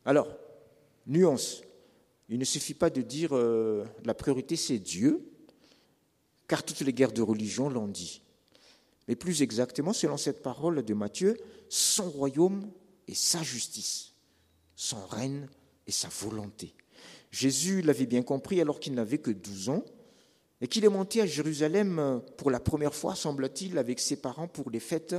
Alors, 0.05 0.29
nuance, 1.07 1.63
il 2.29 2.39
ne 2.39 2.45
suffit 2.45 2.75
pas 2.75 2.91
de 2.91 3.03
dire 3.03 3.35
euh, 3.35 3.85
la 4.05 4.15
priorité 4.15 4.55
c'est 4.55 4.79
Dieu, 4.79 5.27
car 6.47 6.63
toutes 6.63 6.81
les 6.81 6.93
guerres 6.93 7.13
de 7.13 7.23
religion 7.23 7.69
l'ont 7.69 7.89
dit. 7.89 8.23
Mais 9.09 9.17
plus 9.17 9.43
exactement, 9.43 9.93
selon 9.93 10.17
cette 10.17 10.43
parole 10.43 10.85
de 10.85 10.95
Matthieu, 10.95 11.37
son 11.69 12.09
royaume 12.09 12.71
et 13.09 13.15
sa 13.15 13.43
justice, 13.43 14.13
son 14.77 15.05
règne 15.07 15.49
et 15.87 15.93
sa 15.93 16.09
volonté. 16.09 16.75
Jésus 17.33 17.83
l'avait 17.83 18.07
bien 18.07 18.23
compris 18.23 18.61
alors 18.61 18.79
qu'il 18.79 18.95
n'avait 18.95 19.19
que 19.19 19.31
12 19.31 19.69
ans 19.71 19.85
et 20.61 20.69
qu'il 20.69 20.85
est 20.85 20.91
monté 20.91 21.21
à 21.21 21.27
Jérusalem 21.27 22.23
pour 22.37 22.51
la 22.51 22.61
première 22.61 22.95
fois, 22.95 23.15
semble-t-il, 23.15 23.77
avec 23.79 24.01
ses 24.01 24.17
parents 24.17 24.49
pour 24.49 24.71
les 24.71 24.81
fêtes 24.81 25.15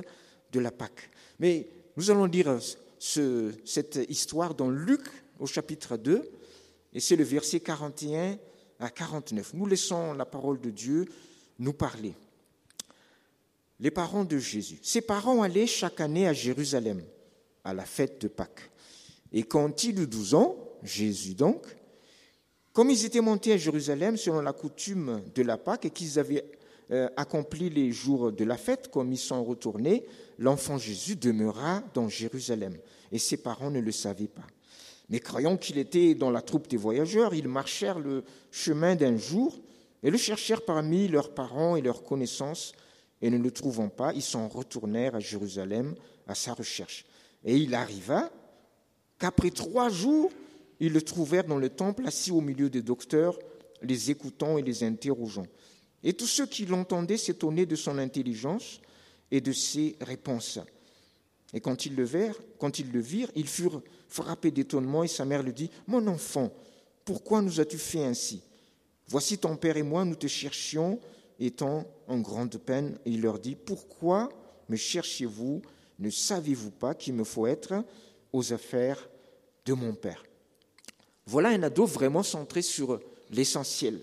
de 0.51 0.60
la 0.60 0.72
Pâque. 0.72 1.10
Mais 1.39 1.67
nous 1.96 2.10
allons 2.10 2.25
lire 2.25 2.60
cette 3.00 4.00
histoire 4.10 4.56
dans 4.56 4.70
Luc 4.70 5.01
au 5.39 5.46
chapitre 5.46 5.98
2, 5.98 6.29
et 6.94 7.00
c'est 7.00 7.15
le 7.15 7.24
verset 7.24 7.60
41 7.60 8.38
à 8.79 8.89
49. 8.89 9.53
Nous 9.53 9.65
laissons 9.67 10.13
la 10.13 10.25
parole 10.25 10.60
de 10.60 10.72
Dieu 10.72 11.06
nous 11.60 11.74
parler. 11.74 12.13
Les 13.79 13.91
parents 13.91 14.25
de 14.25 14.39
Jésus. 14.39 14.79
Ses 14.82 15.01
parents 15.01 15.44
allaient 15.44 15.67
chaque 15.67 16.01
année 16.01 16.27
à 16.27 16.34
Jérusalem, 16.34 17.03
à 17.63 17.75
la 17.75 17.86
fête 17.86 18.22
de 18.22 18.27
Pâques. 18.27 18.72
Et 19.32 19.44
quand 19.44 19.84
il 19.84 20.00
eut 20.00 20.08
12 20.08 20.34
ans, 20.34 20.56
Jésus 20.82 21.36
donc, 21.36 21.63
comme 22.77 22.91
ils 22.91 23.05
étaient 23.05 23.22
montés 23.22 23.53
à 23.53 23.57
Jérusalem 23.57 24.17
selon 24.17 24.39
la 24.39 24.53
coutume 24.53 25.24
de 25.34 25.41
la 25.41 25.57
Pâque 25.57 25.86
et 25.86 25.89
qu'ils 25.89 26.19
avaient 26.19 26.46
euh, 26.91 27.10
accompli 27.17 27.72
les 27.72 27.91
jours 27.91 28.31
de 28.31 28.46
la 28.46 28.55
fête, 28.55 28.91
comme 28.91 29.12
ils 29.12 29.17
sont 29.17 29.43
retournés, 29.43 30.05
l'enfant 30.38 30.77
Jésus 30.77 31.15
demeura 31.15 31.81
dans 31.96 32.07
Jérusalem. 32.07 32.77
Et 33.12 33.17
ses 33.17 33.38
parents 33.38 33.72
ne 33.72 33.79
le 33.79 33.91
savaient 33.91 34.27
pas. 34.27 34.46
Mais 35.10 35.19
croyant 35.19 35.57
qu'il 35.57 35.79
était 35.79 36.13
dans 36.13 36.29
la 36.29 36.43
troupe 36.43 36.67
des 36.67 36.77
voyageurs, 36.77 37.34
ils 37.34 37.48
marchèrent 37.48 37.98
le 37.98 38.24
chemin 38.51 38.96
d'un 38.96 39.17
jour 39.17 39.60
et 40.03 40.12
le 40.12 40.17
cherchèrent 40.19 40.63
parmi 40.63 41.07
leurs 41.07 41.34
parents 41.34 41.77
et 41.77 41.81
leurs 41.81 42.03
connaissances, 42.03 42.74
et 43.24 43.31
ne 43.31 43.39
le 43.39 43.50
trouvant 43.50 43.89
pas, 43.89 44.13
ils 44.13 44.22
s'en 44.22 44.48
retournèrent 44.48 45.15
à 45.15 45.19
Jérusalem 45.19 45.96
à 46.27 46.36
sa 46.36 46.53
recherche. 46.53 47.07
Et 47.43 47.57
il 47.57 47.74
arriva 47.74 48.29
qu'après 49.17 49.50
trois 49.50 49.89
jours, 49.89 50.29
ils 50.79 50.93
le 50.93 51.01
trouvèrent 51.01 51.46
dans 51.46 51.57
le 51.57 51.69
temple 51.69 52.05
assis 52.05 52.31
au 52.31 52.41
milieu 52.41 52.69
des 52.69 52.81
docteurs, 52.81 53.38
les 53.81 54.12
écoutant 54.12 54.57
et 54.57 54.62
les 54.62 54.84
interrogeant. 54.84 55.48
Et 56.03 56.13
tous 56.13 56.27
ceux 56.27 56.46
qui 56.46 56.65
l'entendaient 56.65 57.17
s'étonnaient 57.17 57.65
de 57.65 57.75
son 57.75 57.98
intelligence 57.98 58.81
et 59.31 59.41
de 59.41 59.51
ses 59.51 59.96
réponses. 60.01 60.60
Et 61.53 61.60
quand 61.60 61.86
ils 61.86 61.96
le 61.96 62.03
virent, 62.03 62.36
ils 62.62 63.31
ils 63.36 63.48
furent 63.48 63.81
frappés 64.07 64.51
d'étonnement 64.51 65.03
et 65.03 65.07
sa 65.07 65.25
mère 65.25 65.43
lui 65.43 65.53
dit 65.53 65.69
Mon 65.88 66.05
enfant, 66.07 66.51
pourquoi 67.05 67.41
nous 67.41 67.60
as-tu 67.60 67.77
fait 67.77 68.03
ainsi? 68.03 68.41
Voici 69.07 69.38
ton 69.38 69.55
père 69.55 69.77
et 69.77 69.84
moi, 69.84 70.03
nous 70.03 70.15
te 70.15 70.27
cherchions, 70.27 71.00
étant 71.39 71.86
en 72.07 72.19
grande 72.19 72.57
peine. 72.57 72.98
Et 73.05 73.12
il 73.12 73.22
leur 73.22 73.39
dit 73.39 73.55
Pourquoi 73.55 74.29
me 74.69 74.75
cherchez-vous 74.75 75.62
Ne 76.00 76.10
savez-vous 76.10 76.72
pas 76.72 76.93
qu'il 76.93 77.13
me 77.13 77.24
faut 77.24 77.48
être 77.48 77.84
aux 78.34 78.53
affaires 78.53 79.10
de 79.65 79.74
mon 79.74 79.93
père? 79.93 80.24
Voilà 81.27 81.50
un 81.50 81.62
ado 81.63 81.86
vraiment 81.86 82.24
centré 82.24 82.62
sur 82.62 83.01
l'essentiel. 83.31 84.00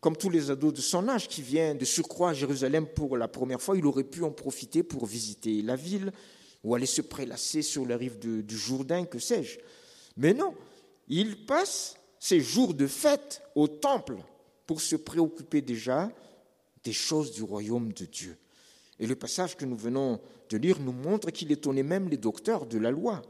Comme 0.00 0.16
tous 0.16 0.28
les 0.28 0.50
ados 0.50 0.74
de 0.74 0.80
son 0.80 1.08
âge 1.08 1.28
qui 1.28 1.40
viennent 1.40 1.78
de 1.78 1.84
surcroît 1.84 2.30
à 2.30 2.34
Jérusalem 2.34 2.86
pour 2.86 3.16
la 3.16 3.28
première 3.28 3.62
fois, 3.62 3.76
il 3.76 3.86
aurait 3.86 4.02
pu 4.02 4.24
en 4.24 4.32
profiter 4.32 4.82
pour 4.82 5.06
visiter 5.06 5.62
la 5.62 5.76
ville 5.76 6.12
ou 6.64 6.74
aller 6.74 6.86
se 6.86 7.00
prélasser 7.00 7.62
sur 7.62 7.86
la 7.86 7.96
rive 7.96 8.18
du 8.18 8.58
Jourdain, 8.58 9.04
que 9.04 9.20
sais-je. 9.20 9.60
Mais 10.16 10.34
non, 10.34 10.52
il 11.06 11.46
passe 11.46 11.94
ses 12.18 12.40
jours 12.40 12.74
de 12.74 12.88
fête 12.88 13.42
au 13.54 13.68
temple 13.68 14.16
pour 14.66 14.80
se 14.80 14.96
préoccuper 14.96 15.62
déjà 15.62 16.10
des 16.82 16.92
choses 16.92 17.30
du 17.30 17.44
royaume 17.44 17.92
de 17.92 18.04
Dieu. 18.04 18.36
Et 18.98 19.06
le 19.06 19.14
passage 19.14 19.56
que 19.56 19.64
nous 19.64 19.76
venons 19.76 20.20
de 20.48 20.56
lire 20.56 20.80
nous 20.80 20.92
montre 20.92 21.30
qu'il 21.30 21.52
étonnait 21.52 21.84
même 21.84 22.08
les 22.08 22.16
docteurs 22.16 22.66
de 22.66 22.78
la 22.78 22.90
loi. 22.90 23.22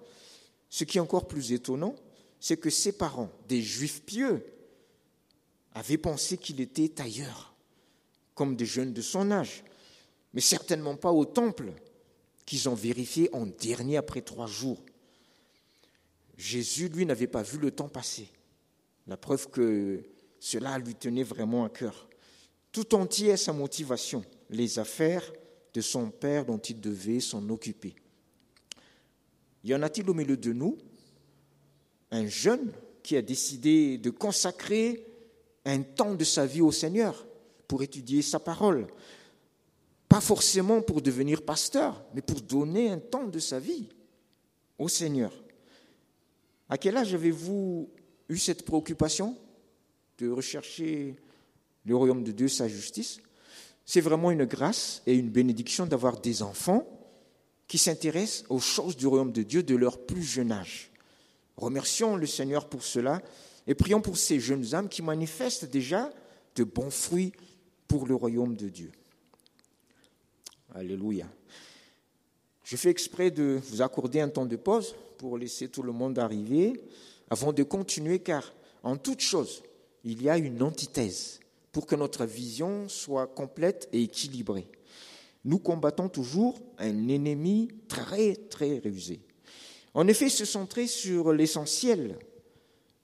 Ce 0.70 0.84
qui 0.84 0.96
est 0.96 1.02
encore 1.02 1.28
plus 1.28 1.52
étonnant, 1.52 1.94
c'est 2.40 2.56
que 2.56 2.70
ses 2.70 2.92
parents, 2.92 3.30
des 3.46 3.62
juifs 3.62 4.02
pieux, 4.02 4.44
avaient 5.72 5.98
pensé 5.98 6.38
qu'il 6.38 6.60
était 6.60 7.00
ailleurs, 7.00 7.54
comme 8.34 8.56
des 8.56 8.66
jeunes 8.66 8.92
de 8.92 9.02
son 9.02 9.30
âge, 9.30 9.62
mais 10.32 10.40
certainement 10.40 10.96
pas 10.96 11.12
au 11.12 11.24
temple 11.24 11.72
qu'ils 12.46 12.68
ont 12.68 12.74
vérifié 12.74 13.28
en 13.32 13.46
dernier 13.46 13.98
après 13.98 14.22
trois 14.22 14.46
jours. 14.46 14.82
Jésus, 16.36 16.88
lui, 16.88 17.04
n'avait 17.04 17.26
pas 17.26 17.42
vu 17.42 17.58
le 17.58 17.70
temps 17.70 17.88
passer. 17.88 18.28
La 19.06 19.16
preuve 19.16 19.50
que 19.50 20.02
cela 20.38 20.78
lui 20.78 20.94
tenait 20.94 21.22
vraiment 21.22 21.64
à 21.64 21.68
cœur. 21.68 22.08
Tout 22.72 22.94
entier 22.94 23.28
est 23.28 23.36
sa 23.36 23.52
motivation, 23.52 24.24
les 24.48 24.78
affaires 24.78 25.30
de 25.74 25.80
son 25.80 26.10
Père 26.10 26.46
dont 26.46 26.58
il 26.58 26.80
devait 26.80 27.20
s'en 27.20 27.46
occuper. 27.50 27.94
Y 29.62 29.74
en 29.74 29.82
a-t-il 29.82 30.08
au 30.08 30.14
milieu 30.14 30.36
de 30.36 30.52
nous? 30.52 30.78
Un 32.10 32.26
jeune 32.26 32.72
qui 33.02 33.16
a 33.16 33.22
décidé 33.22 33.98
de 33.98 34.10
consacrer 34.10 35.06
un 35.64 35.82
temps 35.82 36.14
de 36.14 36.24
sa 36.24 36.46
vie 36.46 36.60
au 36.60 36.72
Seigneur 36.72 37.26
pour 37.68 37.82
étudier 37.82 38.22
sa 38.22 38.40
parole. 38.40 38.86
Pas 40.08 40.20
forcément 40.20 40.82
pour 40.82 41.02
devenir 41.02 41.42
pasteur, 41.42 42.04
mais 42.14 42.22
pour 42.22 42.40
donner 42.40 42.90
un 42.90 42.98
temps 42.98 43.28
de 43.28 43.38
sa 43.38 43.60
vie 43.60 43.88
au 44.78 44.88
Seigneur. 44.88 45.32
À 46.68 46.78
quel 46.78 46.96
âge 46.96 47.14
avez-vous 47.14 47.88
eu 48.28 48.38
cette 48.38 48.64
préoccupation 48.64 49.36
de 50.18 50.28
rechercher 50.28 51.16
le 51.84 51.96
royaume 51.96 52.24
de 52.24 52.32
Dieu, 52.32 52.48
sa 52.48 52.68
justice? 52.68 53.20
C'est 53.86 54.00
vraiment 54.00 54.30
une 54.30 54.44
grâce 54.44 55.02
et 55.06 55.14
une 55.14 55.30
bénédiction 55.30 55.86
d'avoir 55.86 56.20
des 56.20 56.42
enfants 56.42 56.86
qui 57.66 57.78
s'intéressent 57.78 58.44
aux 58.48 58.60
choses 58.60 58.96
du 58.96 59.06
royaume 59.06 59.32
de 59.32 59.42
Dieu 59.42 59.62
de 59.62 59.76
leur 59.76 60.06
plus 60.06 60.22
jeune 60.22 60.52
âge. 60.52 60.89
Remercions 61.60 62.16
le 62.16 62.26
Seigneur 62.26 62.70
pour 62.70 62.82
cela 62.82 63.20
et 63.66 63.74
prions 63.74 64.00
pour 64.00 64.16
ces 64.16 64.40
jeunes 64.40 64.74
âmes 64.74 64.88
qui 64.88 65.02
manifestent 65.02 65.66
déjà 65.66 66.10
de 66.56 66.64
bons 66.64 66.90
fruits 66.90 67.32
pour 67.86 68.06
le 68.06 68.14
royaume 68.14 68.56
de 68.56 68.70
Dieu. 68.70 68.90
Alléluia. 70.74 71.26
Je 72.64 72.76
fais 72.76 72.88
exprès 72.88 73.30
de 73.30 73.60
vous 73.62 73.82
accorder 73.82 74.20
un 74.20 74.30
temps 74.30 74.46
de 74.46 74.56
pause 74.56 74.94
pour 75.18 75.36
laisser 75.36 75.68
tout 75.68 75.82
le 75.82 75.92
monde 75.92 76.18
arriver 76.18 76.80
avant 77.28 77.52
de 77.52 77.62
continuer, 77.62 78.20
car 78.20 78.54
en 78.82 78.96
toute 78.96 79.20
chose, 79.20 79.62
il 80.02 80.22
y 80.22 80.30
a 80.30 80.38
une 80.38 80.62
antithèse 80.62 81.40
pour 81.72 81.84
que 81.84 81.94
notre 81.94 82.24
vision 82.24 82.88
soit 82.88 83.26
complète 83.26 83.86
et 83.92 84.02
équilibrée. 84.04 84.66
Nous 85.44 85.58
combattons 85.58 86.08
toujours 86.08 86.58
un 86.78 87.08
ennemi 87.08 87.68
très, 87.86 88.34
très 88.34 88.78
rusé. 88.78 89.20
En 89.94 90.06
effet, 90.06 90.28
se 90.28 90.44
centrer 90.44 90.86
sur 90.86 91.32
l'essentiel 91.32 92.18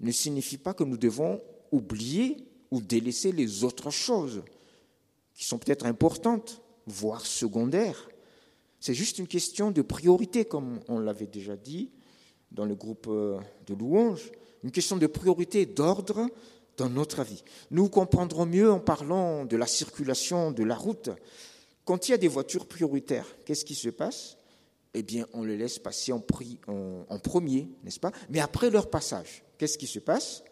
ne 0.00 0.12
signifie 0.12 0.58
pas 0.58 0.74
que 0.74 0.84
nous 0.84 0.96
devons 0.96 1.40
oublier 1.72 2.36
ou 2.70 2.80
délaisser 2.80 3.32
les 3.32 3.64
autres 3.64 3.90
choses 3.90 4.42
qui 5.34 5.44
sont 5.44 5.58
peut-être 5.58 5.86
importantes, 5.86 6.62
voire 6.86 7.26
secondaires. 7.26 8.08
C'est 8.80 8.94
juste 8.94 9.18
une 9.18 9.26
question 9.26 9.70
de 9.70 9.82
priorité, 9.82 10.44
comme 10.44 10.80
on 10.88 10.98
l'avait 10.98 11.26
déjà 11.26 11.56
dit 11.56 11.90
dans 12.52 12.64
le 12.64 12.74
groupe 12.74 13.06
euh, 13.08 13.38
de 13.66 13.74
louanges, 13.74 14.30
une 14.62 14.70
question 14.70 14.96
de 14.96 15.06
priorité, 15.06 15.66
d'ordre 15.66 16.28
dans 16.76 16.88
notre 16.88 17.24
vie. 17.24 17.42
Nous 17.70 17.88
comprendrons 17.88 18.46
mieux 18.46 18.70
en 18.70 18.80
parlant 18.80 19.44
de 19.44 19.56
la 19.56 19.66
circulation 19.66 20.52
de 20.52 20.62
la 20.62 20.76
route. 20.76 21.10
Quand 21.84 22.08
il 22.08 22.12
y 22.12 22.14
a 22.14 22.18
des 22.18 22.28
voitures 22.28 22.66
prioritaires, 22.66 23.26
qu'est-ce 23.44 23.64
qui 23.64 23.74
se 23.74 23.88
passe? 23.88 24.36
Eh 24.98 25.02
bien, 25.02 25.26
on 25.34 25.44
les 25.44 25.58
laisse 25.58 25.78
passer 25.78 26.10
en, 26.10 26.20
premier, 26.20 27.68
n'est-ce 27.84 28.00
pas? 28.00 28.12
Mais 28.30 28.40
après 28.40 28.70
leur 28.70 28.88
passage, 28.88 29.44
qu'est-ce 29.58 29.76
qui 29.76 29.86
se 29.86 29.98
passe? 29.98 30.42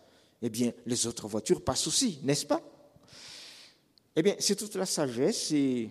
Eh 0.42 0.50
bien, 0.50 0.72
les 0.84 1.06
autres 1.06 1.26
voitures 1.26 1.64
passent 1.64 1.86
aussi, 1.86 2.18
n'est-ce 2.22 2.44
pas? 2.44 2.60
Eh 4.14 4.22
bien, 4.22 4.34
c'est 4.38 4.54
toute 4.54 4.74
la 4.74 4.84
sagesse 4.84 5.50
et 5.50 5.88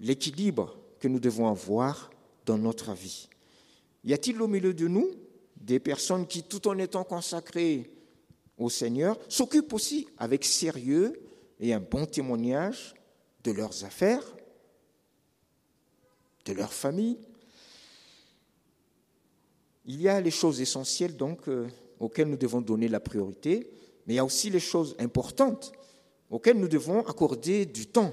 l'équilibre 0.00 0.76
que 0.98 1.06
nous 1.06 1.20
devons 1.20 1.46
avoir 1.46 2.10
dans 2.44 2.58
notre 2.58 2.94
vie. 2.94 3.28
Y 4.02 4.12
a-t-il 4.12 4.42
au 4.42 4.48
milieu 4.48 4.74
de 4.74 4.88
nous 4.88 5.08
des 5.54 5.78
personnes 5.78 6.26
qui, 6.26 6.42
tout 6.42 6.66
en 6.66 6.76
étant 6.78 7.04
consacrées 7.04 7.92
au 8.58 8.70
Seigneur, 8.70 9.16
s'occupent 9.28 9.72
aussi 9.72 10.08
avec 10.18 10.44
sérieux 10.44 11.12
et 11.60 11.72
un 11.72 11.80
bon 11.80 12.06
témoignage 12.06 12.92
de 13.44 13.52
leurs 13.52 13.84
affaires, 13.84 14.24
de 16.44 16.54
leur 16.54 16.72
famille 16.72 17.18
Il 19.86 20.00
y 20.00 20.08
a 20.08 20.20
les 20.20 20.30
choses 20.30 20.60
essentielles 20.60 21.16
donc 21.16 21.48
euh, 21.48 21.68
auxquelles 22.00 22.28
nous 22.28 22.36
devons 22.36 22.60
donner 22.60 22.88
la 22.88 23.00
priorité, 23.00 23.70
mais 24.06 24.14
il 24.14 24.16
y 24.16 24.20
a 24.20 24.24
aussi 24.24 24.50
les 24.50 24.60
choses 24.60 24.96
importantes 24.98 25.72
auxquelles 26.30 26.58
nous 26.58 26.68
devons 26.68 27.06
accorder 27.06 27.66
du 27.66 27.86
temps. 27.86 28.12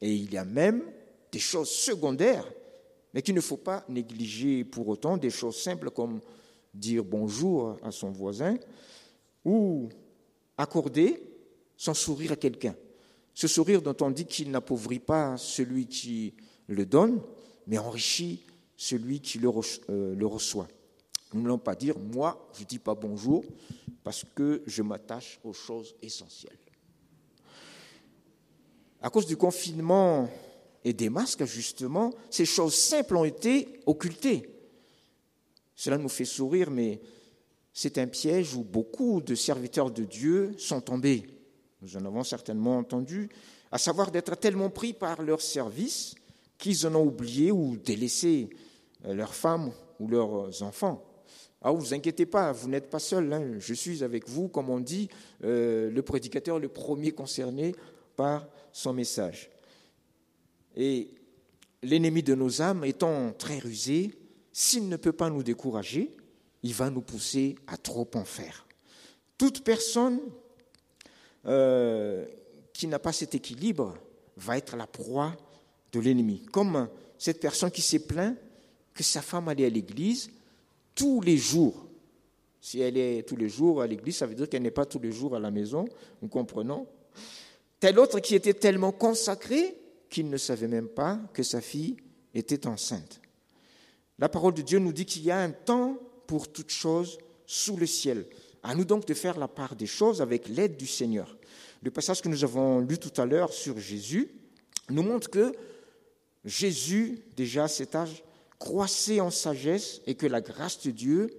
Et 0.00 0.12
il 0.12 0.32
y 0.32 0.36
a 0.36 0.44
même 0.44 0.82
des 1.32 1.38
choses 1.38 1.70
secondaires, 1.70 2.46
mais 3.14 3.22
qu'il 3.22 3.34
ne 3.34 3.40
faut 3.40 3.56
pas 3.56 3.84
négliger 3.88 4.64
pour 4.64 4.88
autant, 4.88 5.16
des 5.16 5.30
choses 5.30 5.56
simples 5.56 5.90
comme 5.90 6.20
dire 6.74 7.02
bonjour 7.02 7.78
à 7.82 7.90
son 7.90 8.10
voisin 8.10 8.58
ou 9.44 9.88
accorder 10.58 11.22
son 11.76 11.94
sourire 11.94 12.32
à 12.32 12.36
quelqu'un. 12.36 12.74
Ce 13.32 13.48
sourire 13.48 13.82
dont 13.82 13.96
on 14.00 14.10
dit 14.10 14.26
qu'il 14.26 14.50
n'appauvrit 14.50 14.98
pas 14.98 15.36
celui 15.36 15.86
qui 15.86 16.34
le 16.68 16.84
donne, 16.84 17.22
mais 17.66 17.78
enrichit 17.78 18.44
celui 18.76 19.20
qui 19.20 19.38
le, 19.38 19.48
euh, 19.90 20.16
reçoit. 20.22 20.68
Nous 21.32 21.42
n'allons 21.42 21.58
pas 21.58 21.74
dire, 21.74 21.98
moi, 21.98 22.48
je 22.54 22.60
ne 22.62 22.66
dis 22.66 22.78
pas 22.78 22.94
bonjour 22.94 23.44
parce 24.04 24.24
que 24.34 24.62
je 24.66 24.82
m'attache 24.82 25.40
aux 25.42 25.52
choses 25.52 25.94
essentielles. 26.00 26.58
À 29.02 29.10
cause 29.10 29.26
du 29.26 29.36
confinement 29.36 30.28
et 30.84 30.92
des 30.92 31.10
masques, 31.10 31.44
justement, 31.44 32.12
ces 32.30 32.44
choses 32.44 32.74
simples 32.74 33.16
ont 33.16 33.24
été 33.24 33.80
occultées. 33.86 34.48
Cela 35.74 35.98
nous 35.98 36.08
fait 36.08 36.24
sourire, 36.24 36.70
mais 36.70 37.00
c'est 37.72 37.98
un 37.98 38.06
piège 38.06 38.54
où 38.54 38.62
beaucoup 38.62 39.20
de 39.20 39.34
serviteurs 39.34 39.90
de 39.90 40.04
Dieu 40.04 40.54
sont 40.56 40.80
tombés. 40.80 41.26
Nous 41.82 41.96
en 41.96 42.04
avons 42.04 42.24
certainement 42.24 42.78
entendu, 42.78 43.28
à 43.70 43.78
savoir 43.78 44.10
d'être 44.10 44.36
tellement 44.36 44.70
pris 44.70 44.92
par 44.92 45.22
leur 45.22 45.42
service 45.42 46.14
qu'ils 46.56 46.86
en 46.86 46.94
ont 46.94 47.06
oublié 47.06 47.52
ou 47.52 47.76
délaissé 47.76 48.48
euh, 49.04 49.14
leurs 49.14 49.34
femmes 49.34 49.72
ou 50.00 50.08
leurs 50.08 50.62
enfants. 50.62 51.04
Ah, 51.62 51.72
vous 51.72 51.94
inquiétez 51.94 52.26
pas, 52.26 52.52
vous 52.52 52.68
n'êtes 52.68 52.90
pas 52.90 52.98
seul. 52.98 53.32
Hein. 53.32 53.54
Je 53.58 53.74
suis 53.74 54.04
avec 54.04 54.28
vous, 54.28 54.48
comme 54.48 54.70
on 54.70 54.80
dit, 54.80 55.08
euh, 55.44 55.90
le 55.90 56.02
prédicateur 56.02 56.58
le 56.58 56.68
premier 56.68 57.12
concerné 57.12 57.74
par 58.14 58.46
son 58.72 58.92
message. 58.92 59.50
Et 60.76 61.10
l'ennemi 61.82 62.22
de 62.22 62.34
nos 62.34 62.62
âmes 62.62 62.84
étant 62.84 63.32
très 63.32 63.58
rusé, 63.58 64.12
s'il 64.52 64.88
ne 64.88 64.96
peut 64.96 65.12
pas 65.12 65.30
nous 65.30 65.42
décourager, 65.42 66.16
il 66.62 66.74
va 66.74 66.90
nous 66.90 67.00
pousser 67.00 67.56
à 67.66 67.76
trop 67.76 68.08
en 68.14 68.24
faire. 68.24 68.66
Toute 69.38 69.64
personne 69.64 70.20
euh, 71.46 72.26
qui 72.72 72.86
n'a 72.86 72.98
pas 72.98 73.12
cet 73.12 73.34
équilibre 73.34 73.96
va 74.36 74.58
être 74.58 74.76
la 74.76 74.86
proie 74.86 75.34
de 75.92 76.00
l'ennemi. 76.00 76.44
Comme 76.52 76.88
cette 77.18 77.40
personne 77.40 77.70
qui 77.70 77.82
s'est 77.82 78.06
plaint 78.06 78.36
que 78.94 79.02
sa 79.02 79.22
femme 79.22 79.48
allait 79.48 79.66
à 79.66 79.70
l'église 79.70 80.30
tous 80.96 81.20
les 81.20 81.36
jours. 81.36 81.86
Si 82.60 82.80
elle 82.80 82.96
est 82.96 83.22
tous 83.28 83.36
les 83.36 83.48
jours 83.48 83.80
à 83.80 83.86
l'église, 83.86 84.16
ça 84.16 84.26
veut 84.26 84.34
dire 84.34 84.48
qu'elle 84.48 84.62
n'est 84.62 84.72
pas 84.72 84.86
tous 84.86 84.98
les 84.98 85.12
jours 85.12 85.36
à 85.36 85.38
la 85.38 85.52
maison, 85.52 85.84
nous 86.20 86.28
comprenons. 86.28 86.88
Tel 87.78 88.00
autre 88.00 88.18
qui 88.18 88.34
était 88.34 88.54
tellement 88.54 88.90
consacré 88.90 89.76
qu'il 90.10 90.28
ne 90.28 90.36
savait 90.36 90.66
même 90.66 90.88
pas 90.88 91.20
que 91.32 91.44
sa 91.44 91.60
fille 91.60 91.96
était 92.34 92.66
enceinte. 92.66 93.20
La 94.18 94.28
parole 94.28 94.54
de 94.54 94.62
Dieu 94.62 94.78
nous 94.78 94.92
dit 94.92 95.04
qu'il 95.04 95.22
y 95.22 95.30
a 95.30 95.38
un 95.38 95.50
temps 95.50 95.98
pour 96.26 96.50
toute 96.50 96.70
chose 96.70 97.18
sous 97.46 97.76
le 97.76 97.86
ciel. 97.86 98.26
À 98.62 98.74
nous 98.74 98.84
donc 98.84 99.06
de 99.06 99.14
faire 99.14 99.38
la 99.38 99.46
part 99.46 99.76
des 99.76 99.86
choses 99.86 100.20
avec 100.20 100.48
l'aide 100.48 100.76
du 100.76 100.86
Seigneur. 100.86 101.36
Le 101.82 101.90
passage 101.90 102.22
que 102.22 102.28
nous 102.28 102.42
avons 102.42 102.80
lu 102.80 102.98
tout 102.98 103.20
à 103.20 103.26
l'heure 103.26 103.52
sur 103.52 103.78
Jésus 103.78 104.30
nous 104.90 105.02
montre 105.02 105.30
que 105.30 105.52
Jésus, 106.44 107.20
déjà 107.36 107.64
à 107.64 107.68
cet 107.68 107.94
âge, 107.94 108.24
croissait 108.58 109.20
en 109.20 109.30
sagesse 109.30 110.00
et 110.06 110.14
que 110.14 110.26
la 110.26 110.40
grâce 110.40 110.82
de 110.82 110.90
Dieu 110.90 111.30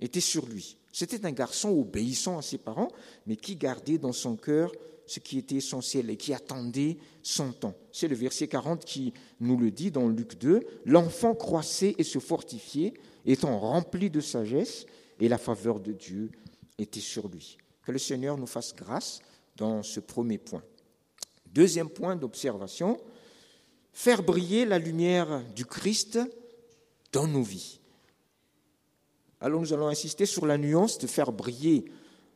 était 0.00 0.20
sur 0.20 0.46
lui. 0.46 0.76
C'était 0.92 1.24
un 1.24 1.32
garçon 1.32 1.70
obéissant 1.70 2.38
à 2.38 2.42
ses 2.42 2.58
parents, 2.58 2.90
mais 3.26 3.36
qui 3.36 3.56
gardait 3.56 3.98
dans 3.98 4.12
son 4.12 4.36
cœur 4.36 4.72
ce 5.06 5.20
qui 5.20 5.38
était 5.38 5.56
essentiel 5.56 6.10
et 6.10 6.16
qui 6.16 6.32
attendait 6.34 6.96
son 7.22 7.52
temps. 7.52 7.74
C'est 7.92 8.08
le 8.08 8.14
verset 8.14 8.48
40 8.48 8.84
qui 8.84 9.12
nous 9.40 9.56
le 9.56 9.70
dit 9.70 9.90
dans 9.90 10.08
Luc 10.08 10.38
2. 10.38 10.60
L'enfant 10.86 11.34
croissait 11.34 11.94
et 11.98 12.04
se 12.04 12.18
fortifiait, 12.18 12.94
étant 13.26 13.58
rempli 13.58 14.10
de 14.10 14.20
sagesse, 14.20 14.86
et 15.18 15.28
la 15.28 15.38
faveur 15.38 15.80
de 15.80 15.92
Dieu 15.92 16.30
était 16.78 17.00
sur 17.00 17.28
lui. 17.28 17.58
Que 17.84 17.92
le 17.92 17.98
Seigneur 17.98 18.36
nous 18.36 18.46
fasse 18.46 18.74
grâce 18.74 19.20
dans 19.56 19.82
ce 19.82 20.00
premier 20.00 20.38
point. 20.38 20.62
Deuxième 21.52 21.90
point 21.90 22.16
d'observation, 22.16 22.96
faire 23.92 24.22
briller 24.22 24.64
la 24.64 24.78
lumière 24.78 25.42
du 25.54 25.66
Christ 25.66 26.20
dans 27.12 27.26
nos 27.26 27.42
vies. 27.42 27.80
Alors 29.40 29.60
nous 29.60 29.72
allons 29.72 29.88
insister 29.88 30.26
sur 30.26 30.46
la 30.46 30.58
nuance 30.58 30.98
de 30.98 31.06
faire 31.06 31.32
briller 31.32 31.90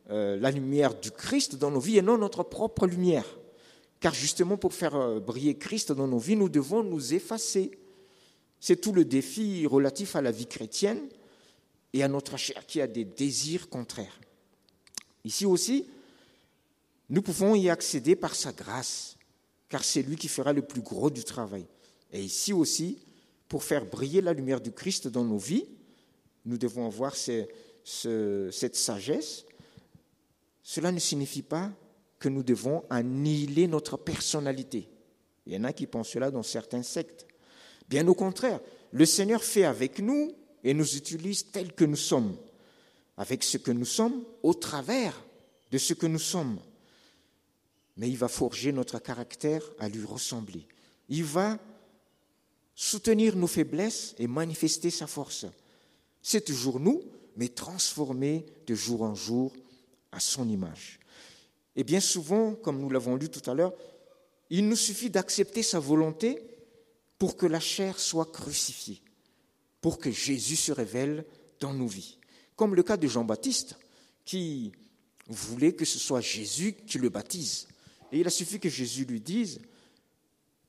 euh, 0.09 0.37
la 0.39 0.51
lumière 0.51 0.93
du 0.99 1.11
Christ 1.11 1.55
dans 1.55 1.71
nos 1.71 1.79
vies 1.79 1.97
et 1.97 2.01
non 2.01 2.17
notre 2.17 2.43
propre 2.43 2.87
lumière. 2.87 3.25
Car 3.99 4.13
justement, 4.13 4.57
pour 4.57 4.73
faire 4.73 4.95
euh, 4.95 5.19
briller 5.19 5.57
Christ 5.57 5.91
dans 5.91 6.07
nos 6.07 6.19
vies, 6.19 6.35
nous 6.35 6.49
devons 6.49 6.83
nous 6.83 7.13
effacer. 7.13 7.71
C'est 8.59 8.81
tout 8.81 8.93
le 8.93 9.05
défi 9.05 9.65
relatif 9.67 10.15
à 10.15 10.21
la 10.21 10.31
vie 10.31 10.47
chrétienne 10.47 11.01
et 11.93 12.03
à 12.03 12.07
notre 12.07 12.37
chair 12.37 12.65
qui 12.65 12.81
a 12.81 12.87
des 12.87 13.05
désirs 13.05 13.69
contraires. 13.69 14.19
Ici 15.23 15.45
aussi, 15.45 15.87
nous 17.09 17.21
pouvons 17.21 17.55
y 17.55 17.69
accéder 17.69 18.15
par 18.15 18.35
sa 18.35 18.51
grâce, 18.51 19.17
car 19.69 19.83
c'est 19.83 20.01
lui 20.01 20.15
qui 20.15 20.27
fera 20.27 20.53
le 20.53 20.61
plus 20.61 20.81
gros 20.81 21.09
du 21.09 21.23
travail. 21.23 21.65
Et 22.11 22.21
ici 22.21 22.53
aussi, 22.53 22.99
pour 23.47 23.63
faire 23.63 23.85
briller 23.85 24.21
la 24.21 24.33
lumière 24.33 24.61
du 24.61 24.71
Christ 24.71 25.07
dans 25.07 25.23
nos 25.23 25.37
vies, 25.37 25.65
nous 26.45 26.57
devons 26.57 26.85
avoir 26.85 27.15
cette 27.15 28.75
sagesse 28.75 29.45
cela 30.67 30.91
ne 30.91 30.97
signifie 30.97 31.43
pas 31.43 31.71
que 32.17 32.27
nous 32.27 32.41
devons 32.41 32.83
annihiler 32.89 33.67
notre 33.67 33.97
personnalité. 33.97 34.89
Il 35.45 35.53
y 35.53 35.57
en 35.57 35.63
a 35.63 35.73
qui 35.73 35.85
pensent 35.85 36.09
cela 36.09 36.31
dans 36.31 36.41
certains 36.41 36.81
sectes. 36.81 37.27
Bien 37.87 38.07
au 38.07 38.15
contraire, 38.15 38.59
le 38.91 39.05
Seigneur 39.05 39.43
fait 39.43 39.65
avec 39.65 39.99
nous 39.99 40.33
et 40.63 40.73
nous 40.73 40.97
utilise 40.97 41.51
tels 41.51 41.73
que 41.73 41.85
nous 41.85 41.95
sommes, 41.95 42.35
avec 43.15 43.43
ce 43.43 43.59
que 43.59 43.71
nous 43.71 43.85
sommes, 43.85 44.23
au 44.41 44.55
travers 44.55 45.13
de 45.69 45.77
ce 45.77 45.93
que 45.93 46.07
nous 46.07 46.17
sommes. 46.17 46.57
Mais 47.95 48.09
il 48.09 48.17
va 48.17 48.27
forger 48.27 48.71
notre 48.71 48.97
caractère 48.97 49.61
à 49.77 49.87
lui 49.87 50.03
ressembler. 50.03 50.67
Il 51.09 51.25
va 51.25 51.59
soutenir 52.75 53.35
nos 53.35 53.47
faiblesses 53.47 54.13
et 54.19 54.27
manifester 54.27 54.89
sa 54.91 55.07
force. 55.07 55.45
C'est 56.21 56.43
toujours 56.45 56.79
nous, 56.79 57.01
mais 57.37 57.49
transformé 57.49 58.45
de 58.67 58.75
jour 58.75 59.01
en 59.01 59.15
jour 59.15 59.53
à 60.11 60.19
son 60.19 60.47
image. 60.49 60.99
Et 61.75 61.83
bien 61.83 61.99
souvent, 61.99 62.53
comme 62.53 62.79
nous 62.79 62.89
l'avons 62.89 63.15
lu 63.15 63.29
tout 63.29 63.49
à 63.49 63.53
l'heure, 63.53 63.73
il 64.49 64.67
nous 64.67 64.75
suffit 64.75 65.09
d'accepter 65.09 65.63
sa 65.63 65.79
volonté 65.79 66.41
pour 67.17 67.35
que 67.37 67.45
la 67.45 67.59
chair 67.59 67.99
soit 67.99 68.31
crucifiée, 68.31 69.01
pour 69.81 69.97
que 69.97 70.11
Jésus 70.11 70.55
se 70.55 70.71
révèle 70.71 71.25
dans 71.59 71.73
nos 71.73 71.87
vies. 71.87 72.17
Comme 72.55 72.75
le 72.75 72.83
cas 72.83 72.97
de 72.97 73.07
Jean-Baptiste, 73.07 73.77
qui 74.23 74.71
voulait 75.27 75.73
que 75.73 75.85
ce 75.85 75.99
soit 75.99 76.21
Jésus 76.21 76.73
qui 76.73 76.97
le 76.97 77.09
baptise. 77.09 77.67
Et 78.11 78.19
il 78.19 78.27
a 78.27 78.31
suffi 78.31 78.59
que 78.59 78.69
Jésus 78.69 79.05
lui 79.05 79.19
dise, 79.19 79.59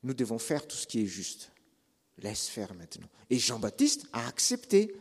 nous 0.03 0.15
devons 0.15 0.39
faire 0.39 0.67
tout 0.67 0.77
ce 0.77 0.87
qui 0.87 1.03
est 1.03 1.07
juste. 1.07 1.51
Laisse 2.19 2.49
faire 2.49 2.73
maintenant. 2.75 3.09
Et 3.29 3.39
Jean-Baptiste 3.39 4.07
a 4.13 4.27
accepté 4.27 4.95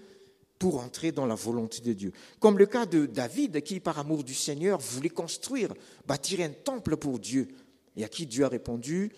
pour 0.60 0.80
entrer 0.80 1.12
dans 1.12 1.26
la 1.26 1.36
volonté 1.36 1.82
de 1.82 1.94
Dieu. 1.94 2.12
Comme 2.40 2.58
le 2.58 2.66
cas 2.66 2.86
de 2.86 3.06
David 3.06 3.62
qui, 3.62 3.80
par 3.80 4.00
amour 4.00 4.24
du 4.24 4.34
Seigneur, 4.34 4.80
voulait 4.80 5.10
construire, 5.10 5.74
bâtir 6.08 6.42
un 6.42 6.50
temple 6.50 6.98
pour 6.98 7.20
Dieu, 7.20 7.48
et 7.96 8.04
à 8.04 8.10
qui 8.10 8.26
Dieu 8.26 8.46
a 8.46 8.50
répondu, 8.50 9.12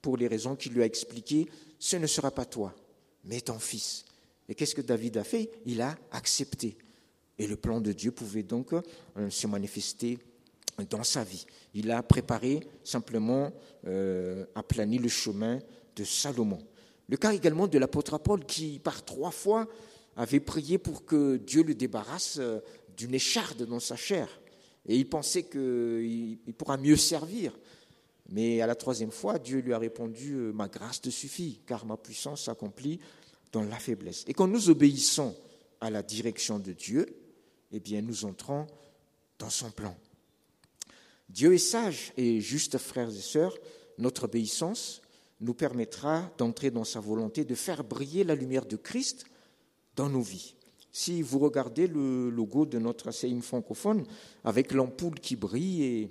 pour 0.00 0.16
les 0.16 0.28
raisons 0.28 0.56
qu'il 0.56 0.72
lui 0.72 0.82
a 0.82 0.86
expliquées, 0.86 1.48
ce 1.78 1.96
ne 1.96 2.06
sera 2.06 2.30
pas 2.30 2.44
toi, 2.44 2.74
mais 3.24 3.40
ton 3.40 3.58
fils. 3.58 4.04
Et 4.48 4.54
qu'est-ce 4.54 4.74
que 4.74 4.80
David 4.80 5.16
a 5.18 5.24
fait? 5.24 5.50
Il 5.66 5.80
a 5.80 5.96
accepté. 6.12 6.76
Et 7.38 7.46
le 7.46 7.56
plan 7.56 7.80
de 7.80 7.92
Dieu 7.92 8.10
pouvait 8.10 8.42
donc 8.42 8.72
euh, 8.72 9.30
se 9.30 9.46
manifester 9.46 10.18
dans 10.90 11.04
sa 11.04 11.24
vie. 11.24 11.44
Il 11.74 11.90
a 11.90 12.02
préparé 12.02 12.60
simplement, 12.84 13.52
euh, 13.86 14.46
aplani 14.54 14.98
le 14.98 15.08
chemin 15.08 15.58
de 15.94 16.04
Salomon. 16.04 16.58
Le 17.08 17.16
cas 17.16 17.32
également 17.32 17.66
de 17.66 17.78
l'apôtre 17.78 18.18
Paul 18.18 18.44
qui, 18.44 18.78
par 18.78 19.04
trois 19.04 19.30
fois, 19.30 19.66
avait 20.16 20.40
prié 20.40 20.78
pour 20.78 21.04
que 21.04 21.36
Dieu 21.36 21.62
le 21.62 21.74
débarrasse 21.74 22.36
euh, 22.38 22.60
d'une 22.96 23.14
écharde 23.14 23.64
dans 23.64 23.80
sa 23.80 23.96
chair. 23.96 24.28
Et 24.86 24.96
il 24.96 25.08
pensait 25.08 25.44
qu'il 25.44 26.38
pourra 26.56 26.76
mieux 26.76 26.96
servir. 26.96 27.58
Mais 28.30 28.60
à 28.60 28.66
la 28.66 28.74
troisième 28.74 29.10
fois, 29.10 29.38
Dieu 29.38 29.60
lui 29.60 29.72
a 29.72 29.78
répondu, 29.78 30.34
euh, 30.34 30.52
ma 30.52 30.68
grâce 30.68 31.00
te 31.00 31.08
suffit, 31.08 31.60
car 31.66 31.86
ma 31.86 31.96
puissance 31.96 32.44
s'accomplit 32.44 33.00
dans 33.52 33.62
la 33.62 33.78
faiblesse. 33.78 34.24
Et 34.26 34.34
quand 34.34 34.48
nous 34.48 34.68
obéissons 34.68 35.34
à 35.80 35.88
la 35.88 36.02
direction 36.02 36.58
de 36.58 36.72
Dieu, 36.72 37.06
eh 37.72 37.80
bien, 37.80 38.02
nous 38.02 38.24
entrons 38.24 38.66
dans 39.38 39.50
son 39.50 39.70
plan. 39.70 39.96
Dieu 41.28 41.54
est 41.54 41.58
sage 41.58 42.12
et 42.16 42.40
juste, 42.40 42.76
frères 42.78 43.10
et 43.10 43.20
sœurs, 43.20 43.56
notre 43.98 44.24
obéissance 44.24 45.00
nous 45.40 45.54
permettra 45.54 46.30
d'entrer 46.36 46.70
dans 46.70 46.84
sa 46.84 47.00
volonté 47.00 47.44
de 47.44 47.54
faire 47.54 47.84
briller 47.84 48.24
la 48.24 48.34
lumière 48.34 48.66
de 48.66 48.76
Christ 48.76 49.24
dans 49.94 50.08
nos 50.08 50.20
vies. 50.20 50.54
Si 50.90 51.22
vous 51.22 51.38
regardez 51.38 51.86
le 51.86 52.30
logo 52.30 52.66
de 52.66 52.78
notre 52.78 53.08
ACIM 53.08 53.40
francophone, 53.40 54.04
avec 54.44 54.72
l'ampoule 54.72 55.20
qui 55.20 55.36
brille 55.36 55.82
et 55.82 56.10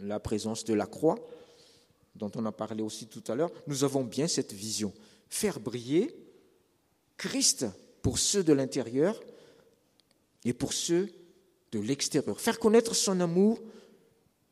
la 0.00 0.20
présence 0.20 0.64
de 0.64 0.74
la 0.74 0.86
croix, 0.86 1.16
dont 2.14 2.30
on 2.36 2.46
a 2.46 2.52
parlé 2.52 2.82
aussi 2.82 3.06
tout 3.06 3.24
à 3.28 3.34
l'heure, 3.34 3.50
nous 3.66 3.84
avons 3.84 4.04
bien 4.04 4.28
cette 4.28 4.52
vision. 4.52 4.92
Faire 5.28 5.58
briller 5.58 6.14
Christ 7.16 7.66
pour 8.02 8.18
ceux 8.18 8.44
de 8.44 8.52
l'intérieur 8.52 9.20
et 10.44 10.52
pour 10.52 10.72
ceux 10.72 11.10
de 11.72 11.80
l'extérieur. 11.80 12.40
Faire 12.40 12.58
connaître 12.58 12.94
son 12.94 13.20
amour, 13.20 13.60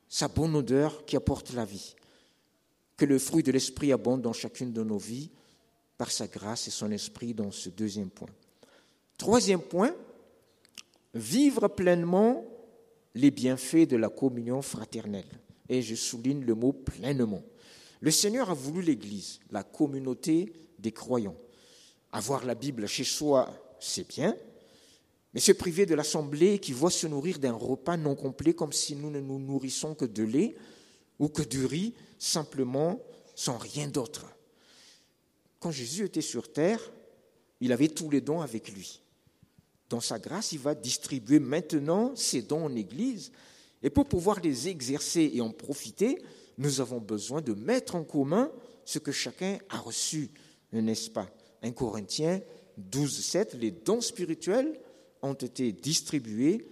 sa 0.09 0.29
bonne 0.29 0.55
odeur 0.55 1.05
qui 1.07 1.16
apporte 1.16 1.53
la 1.53 1.64
vie. 1.64 1.94
Que 2.97 3.05
le 3.05 3.19
fruit 3.19 3.43
de 3.43 3.53
l'Esprit 3.53 3.93
abonde 3.93 4.23
dans 4.23 4.33
chacune 4.33 4.73
de 4.73 4.83
nos 4.83 4.99
vies 4.99 5.31
par 5.99 6.11
sa 6.11 6.27
grâce 6.27 6.69
et 6.69 6.71
son 6.71 6.91
esprit 6.91 7.35
dans 7.35 7.51
ce 7.51 7.69
deuxième 7.69 8.11
point. 8.11 8.29
Troisième 9.19 9.61
point, 9.61 9.95
vivre 11.15 11.69
pleinement 11.69 12.45
les 13.15 13.31
bienfaits 13.31 13.89
de 13.89 13.97
la 13.97 14.09
communion 14.09 14.61
fraternelle. 14.63 15.25
Et 15.69 15.83
je 15.83 15.95
souligne 15.95 16.45
le 16.45 16.55
mot 16.55 16.73
pleinement. 16.73 17.43
Le 18.01 18.11
Seigneur 18.11 18.51
a 18.51 18.55
voulu 18.55 18.83
l'Église, 18.83 19.41
la 19.51 19.63
communauté 19.63 20.53
des 20.79 20.93
croyants. 20.93 21.37
Avoir 22.13 22.45
la 22.45 22.55
Bible 22.55 22.87
chez 22.87 23.05
soi, 23.05 23.51
c'est 23.81 24.07
bien, 24.07 24.37
mais 25.33 25.41
se 25.41 25.53
priver 25.53 25.87
de 25.87 25.95
l'assemblée 25.95 26.59
qui 26.59 26.73
voit 26.73 26.91
se 26.91 27.07
nourrir 27.07 27.39
d'un 27.39 27.53
repas 27.53 27.97
non 27.97 28.15
complet 28.15 28.55
comme 28.55 28.73
si 28.73 28.95
nous 28.97 29.11
ne 29.11 29.21
nous 29.21 29.39
nourrissons 29.39 29.95
que 29.95 30.05
de 30.05 30.23
lait 30.23 30.57
ou 31.19 31.29
que 31.29 31.43
de 31.43 31.65
riz, 31.65 31.95
simplement 32.19 33.01
sans 33.35 33.59
rien 33.59 33.89
d'autre. 33.89 34.27
Quand 35.61 35.71
Jésus 35.71 36.05
était 36.05 36.21
sur 36.21 36.53
terre, 36.53 36.81
il 37.61 37.73
avait 37.73 37.89
tous 37.89 38.11
les 38.11 38.21
dons 38.21 38.41
avec 38.41 38.73
lui. 38.73 39.01
Dans 39.89 40.01
sa 40.01 40.19
grâce, 40.19 40.53
il 40.53 40.59
va 40.59 40.75
distribuer 40.75 41.39
maintenant 41.39 42.15
ses 42.17 42.43
dons 42.43 42.65
en 42.65 42.75
Église. 42.75 43.33
Et 43.83 43.91
pour 43.91 44.07
pouvoir 44.07 44.41
les 44.41 44.69
exercer 44.69 45.31
et 45.35 45.41
en 45.41 45.51
profiter, 45.51 46.23
nous 46.59 46.81
avons 46.81 47.01
besoin 47.01 47.41
de 47.41 47.53
mettre 47.53 47.95
en 47.95 48.05
commun 48.05 48.51
ce 48.85 48.99
que 48.99 49.13
chacun 49.13 49.59
a 49.69 49.79
reçu, 49.79 50.31
n'est-ce 50.73 51.11
pas? 51.11 51.31
1 51.63 51.73
Corinthiens 51.73 52.41
12, 52.79 53.25
7, 53.25 53.55
les 53.55 53.71
dons 53.71 54.01
spirituels 54.01 54.79
ont 55.23 55.35
été 55.35 55.73
distribués 55.73 56.67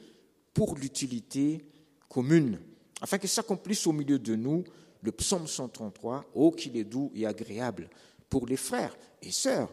pour 0.52 0.76
l'utilité 0.76 1.64
commune, 2.08 2.60
afin 3.04 3.18
que 3.18 3.28
s'accomplisse 3.28 3.86
au 3.86 3.92
milieu 3.92 4.18
de 4.18 4.34
nous 4.34 4.64
le 5.02 5.12
psaume 5.12 5.46
133, 5.46 6.24
Ô 6.34 6.50
qu'il 6.50 6.74
est 6.78 6.84
doux 6.84 7.12
et 7.14 7.26
agréable 7.26 7.90
pour 8.30 8.46
les 8.46 8.56
frères 8.56 8.96
et 9.20 9.30
sœurs 9.30 9.70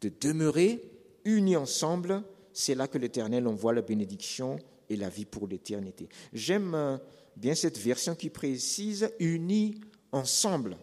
de 0.00 0.10
demeurer 0.20 0.82
unis 1.24 1.54
ensemble 1.54 2.24
c'est 2.52 2.74
là 2.74 2.88
que 2.88 2.98
l'Éternel 2.98 3.46
envoie 3.46 3.72
la 3.72 3.82
bénédiction 3.82 4.58
et 4.88 4.96
la 4.96 5.08
vie 5.08 5.24
pour 5.24 5.46
l'éternité. 5.46 6.08
J'aime 6.32 6.74
euh, 6.74 6.98
bien 7.36 7.54
cette 7.54 7.78
version 7.78 8.16
qui 8.16 8.30
précise 8.30 9.08
unis 9.20 9.80
ensemble, 10.10 10.76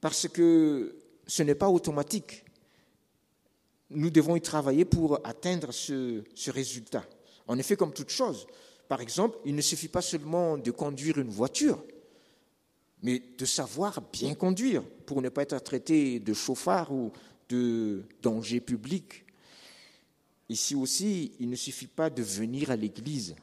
parce 0.00 0.26
que 0.28 0.96
ce 1.28 1.42
n'est 1.44 1.54
pas 1.54 1.68
automatique. 1.68 2.44
Nous 3.90 4.10
devons 4.10 4.34
y 4.34 4.40
travailler 4.40 4.84
pour 4.84 5.20
atteindre 5.24 5.72
ce, 5.72 6.24
ce 6.34 6.50
résultat. 6.50 7.04
En 7.46 7.56
effet, 7.56 7.76
comme 7.76 7.92
toute 7.92 8.10
chose, 8.10 8.48
par 8.88 9.00
exemple, 9.00 9.38
il 9.44 9.54
ne 9.54 9.60
suffit 9.60 9.88
pas 9.88 10.02
seulement 10.02 10.56
de 10.58 10.70
conduire 10.70 11.18
une 11.18 11.30
voiture, 11.30 11.82
mais 13.02 13.22
de 13.36 13.44
savoir 13.44 14.00
bien 14.12 14.34
conduire 14.34 14.82
pour 15.04 15.22
ne 15.22 15.28
pas 15.28 15.42
être 15.42 15.58
traité 15.62 16.20
de 16.20 16.34
chauffard 16.34 16.92
ou 16.92 17.12
de 17.48 18.04
danger 18.22 18.60
public. 18.60 19.24
Ici 20.48 20.74
aussi, 20.74 21.32
il 21.40 21.50
ne 21.50 21.56
suffit 21.56 21.88
pas 21.88 22.10
de 22.10 22.22
venir 22.22 22.70
à 22.70 22.76
l'église. 22.76 23.34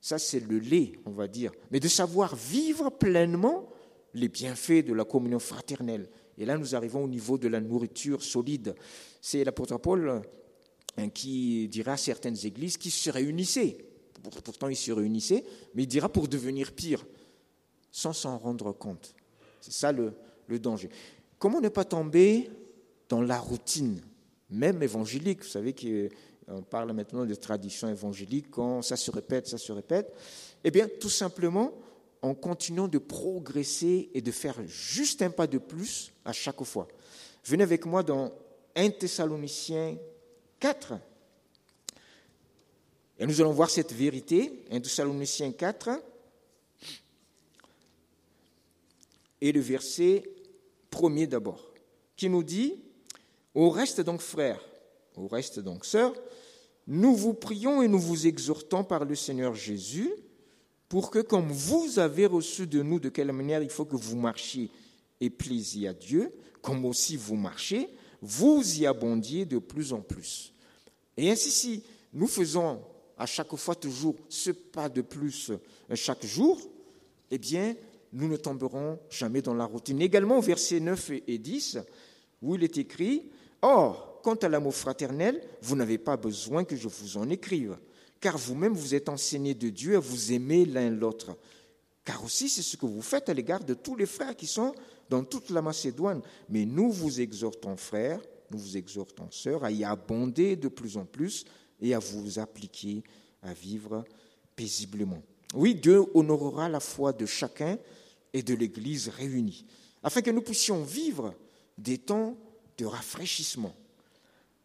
Ça, 0.00 0.18
c'est 0.18 0.40
le 0.40 0.58
lait, 0.58 0.92
on 1.04 1.10
va 1.10 1.28
dire. 1.28 1.52
Mais 1.70 1.80
de 1.80 1.88
savoir 1.88 2.34
vivre 2.34 2.90
pleinement 2.90 3.68
les 4.14 4.28
bienfaits 4.28 4.84
de 4.86 4.94
la 4.94 5.04
communion 5.04 5.38
fraternelle. 5.38 6.08
Et 6.38 6.46
là, 6.46 6.56
nous 6.56 6.74
arrivons 6.74 7.04
au 7.04 7.08
niveau 7.08 7.36
de 7.36 7.48
la 7.48 7.60
nourriture 7.60 8.22
solide. 8.22 8.74
C'est 9.20 9.44
l'apôtre 9.44 9.76
Paul 9.76 10.22
hein, 10.96 11.08
qui 11.10 11.68
dira 11.68 11.92
à 11.92 11.96
certaines 11.98 12.46
églises 12.46 12.78
qui 12.78 12.90
se 12.90 13.10
réunissaient. 13.10 13.89
Pourtant, 14.22 14.68
ils 14.68 14.76
se 14.76 14.92
réunissaient, 14.92 15.44
mais 15.74 15.84
il 15.84 15.86
dira 15.86 16.08
pour 16.08 16.28
devenir 16.28 16.72
pire, 16.72 17.04
sans 17.90 18.12
s'en 18.12 18.38
rendre 18.38 18.72
compte. 18.72 19.14
C'est 19.60 19.72
ça 19.72 19.92
le, 19.92 20.12
danger. 20.58 20.90
Comment 21.38 21.60
ne 21.60 21.68
pas 21.68 21.84
tomber 21.84 22.50
dans 23.08 23.22
la 23.22 23.38
routine 23.38 24.00
même 24.50 24.82
évangélique? 24.82 25.42
Vous 25.42 25.48
savez 25.48 25.74
qu'on 25.74 26.62
parle 26.62 26.92
maintenant 26.92 27.24
de 27.24 27.34
tradition 27.34 27.88
évangélique, 27.88 28.50
quand 28.50 28.82
ça 28.82 28.96
se 28.96 29.10
répète, 29.10 29.46
ça 29.46 29.58
se 29.58 29.72
répète. 29.72 30.12
Eh 30.64 30.70
bien, 30.70 30.88
tout 31.00 31.10
simplement, 31.10 31.72
en 32.22 32.34
continuant 32.34 32.88
de 32.88 32.98
progresser 32.98 34.10
et 34.12 34.20
de 34.20 34.30
faire 34.30 34.60
juste 34.66 35.22
un 35.22 35.30
pas 35.30 35.46
de 35.46 35.58
plus 35.58 36.12
à 36.24 36.32
chaque 36.32 36.62
fois. 36.64 36.88
Venez 37.44 37.62
avec 37.62 37.86
moi 37.86 38.02
dans 38.02 38.32
1 38.76 38.90
Thessaloniciens 38.90 39.96
4. 40.58 40.94
Et 43.20 43.26
nous 43.26 43.38
allons 43.42 43.52
voir 43.52 43.68
cette 43.68 43.92
vérité, 43.92 44.64
1 44.70 44.80
Thessaloniciens 44.80 45.52
4, 45.52 45.90
et 49.42 49.52
le 49.52 49.60
verset 49.60 50.24
premier 50.90 51.26
d'abord, 51.26 51.70
qui 52.16 52.30
nous 52.30 52.42
dit, 52.42 52.76
au 53.54 53.68
reste 53.68 54.00
donc, 54.00 54.22
frères, 54.22 54.60
au 55.16 55.28
reste 55.28 55.60
donc, 55.60 55.84
sœurs, 55.84 56.14
nous 56.86 57.14
vous 57.14 57.34
prions 57.34 57.82
et 57.82 57.88
nous 57.88 57.98
vous 57.98 58.26
exhortons 58.26 58.84
par 58.84 59.04
le 59.04 59.14
Seigneur 59.14 59.54
Jésus 59.54 60.10
pour 60.88 61.10
que, 61.10 61.18
comme 61.18 61.52
vous 61.52 61.98
avez 61.98 62.24
reçu 62.24 62.66
de 62.66 62.82
nous 62.82 63.00
de 63.00 63.10
quelle 63.10 63.32
manière 63.32 63.62
il 63.62 63.68
faut 63.68 63.84
que 63.84 63.96
vous 63.96 64.16
marchiez 64.16 64.70
et 65.20 65.28
plaisiez 65.28 65.88
à 65.88 65.92
Dieu, 65.92 66.32
comme 66.62 66.86
aussi 66.86 67.16
vous 67.16 67.36
marchez, 67.36 67.90
vous 68.22 68.80
y 68.80 68.86
abondiez 68.86 69.44
de 69.44 69.58
plus 69.58 69.92
en 69.92 70.00
plus. 70.00 70.54
Et 71.18 71.30
ainsi, 71.30 71.50
si 71.50 71.82
nous 72.14 72.26
faisons 72.26 72.80
à 73.20 73.26
chaque 73.26 73.54
fois 73.54 73.74
toujours 73.74 74.16
ce 74.30 74.50
pas 74.50 74.88
de 74.88 75.02
plus 75.02 75.50
euh, 75.50 75.94
chaque 75.94 76.24
jour, 76.24 76.58
eh 77.30 77.36
bien, 77.36 77.76
nous 78.14 78.26
ne 78.26 78.36
tomberons 78.36 78.98
jamais 79.10 79.42
dans 79.42 79.52
la 79.52 79.66
routine. 79.66 80.00
Également 80.00 80.38
au 80.38 80.40
verset 80.40 80.80
9 80.80 81.12
et 81.28 81.38
10, 81.38 81.78
où 82.40 82.54
il 82.54 82.64
est 82.64 82.78
écrit, 82.78 83.30
Or, 83.60 84.20
quant 84.22 84.36
à 84.36 84.48
l'amour 84.48 84.74
fraternel, 84.74 85.42
vous 85.60 85.76
n'avez 85.76 85.98
pas 85.98 86.16
besoin 86.16 86.64
que 86.64 86.76
je 86.76 86.88
vous 86.88 87.18
en 87.18 87.28
écrive, 87.28 87.76
car 88.20 88.38
vous-même 88.38 88.72
vous 88.72 88.94
êtes 88.94 89.10
enseignés 89.10 89.54
de 89.54 89.68
Dieu 89.68 89.96
à 89.96 90.00
vous 90.00 90.32
aimer 90.32 90.64
l'un 90.64 90.88
l'autre. 90.88 91.36
Car 92.06 92.24
aussi 92.24 92.48
c'est 92.48 92.62
ce 92.62 92.78
que 92.78 92.86
vous 92.86 93.02
faites 93.02 93.28
à 93.28 93.34
l'égard 93.34 93.62
de 93.62 93.74
tous 93.74 93.96
les 93.96 94.06
frères 94.06 94.34
qui 94.34 94.46
sont 94.46 94.74
dans 95.10 95.24
toute 95.24 95.50
la 95.50 95.60
Macédoine. 95.60 96.22
Mais 96.48 96.64
nous 96.64 96.90
vous 96.90 97.20
exhortons, 97.20 97.76
frères, 97.76 98.20
nous 98.50 98.58
vous 98.58 98.78
exhortons, 98.78 99.30
sœurs, 99.30 99.62
à 99.62 99.70
y 99.70 99.84
abonder 99.84 100.56
de 100.56 100.68
plus 100.68 100.96
en 100.96 101.04
plus 101.04 101.44
et 101.80 101.94
à 101.94 101.98
vous 101.98 102.38
appliquer 102.38 103.02
à 103.42 103.52
vivre 103.52 104.04
paisiblement. 104.56 105.22
Oui, 105.54 105.74
Dieu 105.74 106.04
honorera 106.14 106.68
la 106.68 106.80
foi 106.80 107.12
de 107.12 107.26
chacun 107.26 107.78
et 108.32 108.42
de 108.42 108.54
l'Église 108.54 109.08
réunie, 109.08 109.64
afin 110.02 110.22
que 110.22 110.30
nous 110.30 110.42
puissions 110.42 110.82
vivre 110.84 111.34
des 111.76 111.98
temps 111.98 112.36
de 112.78 112.84
rafraîchissement. 112.84 113.74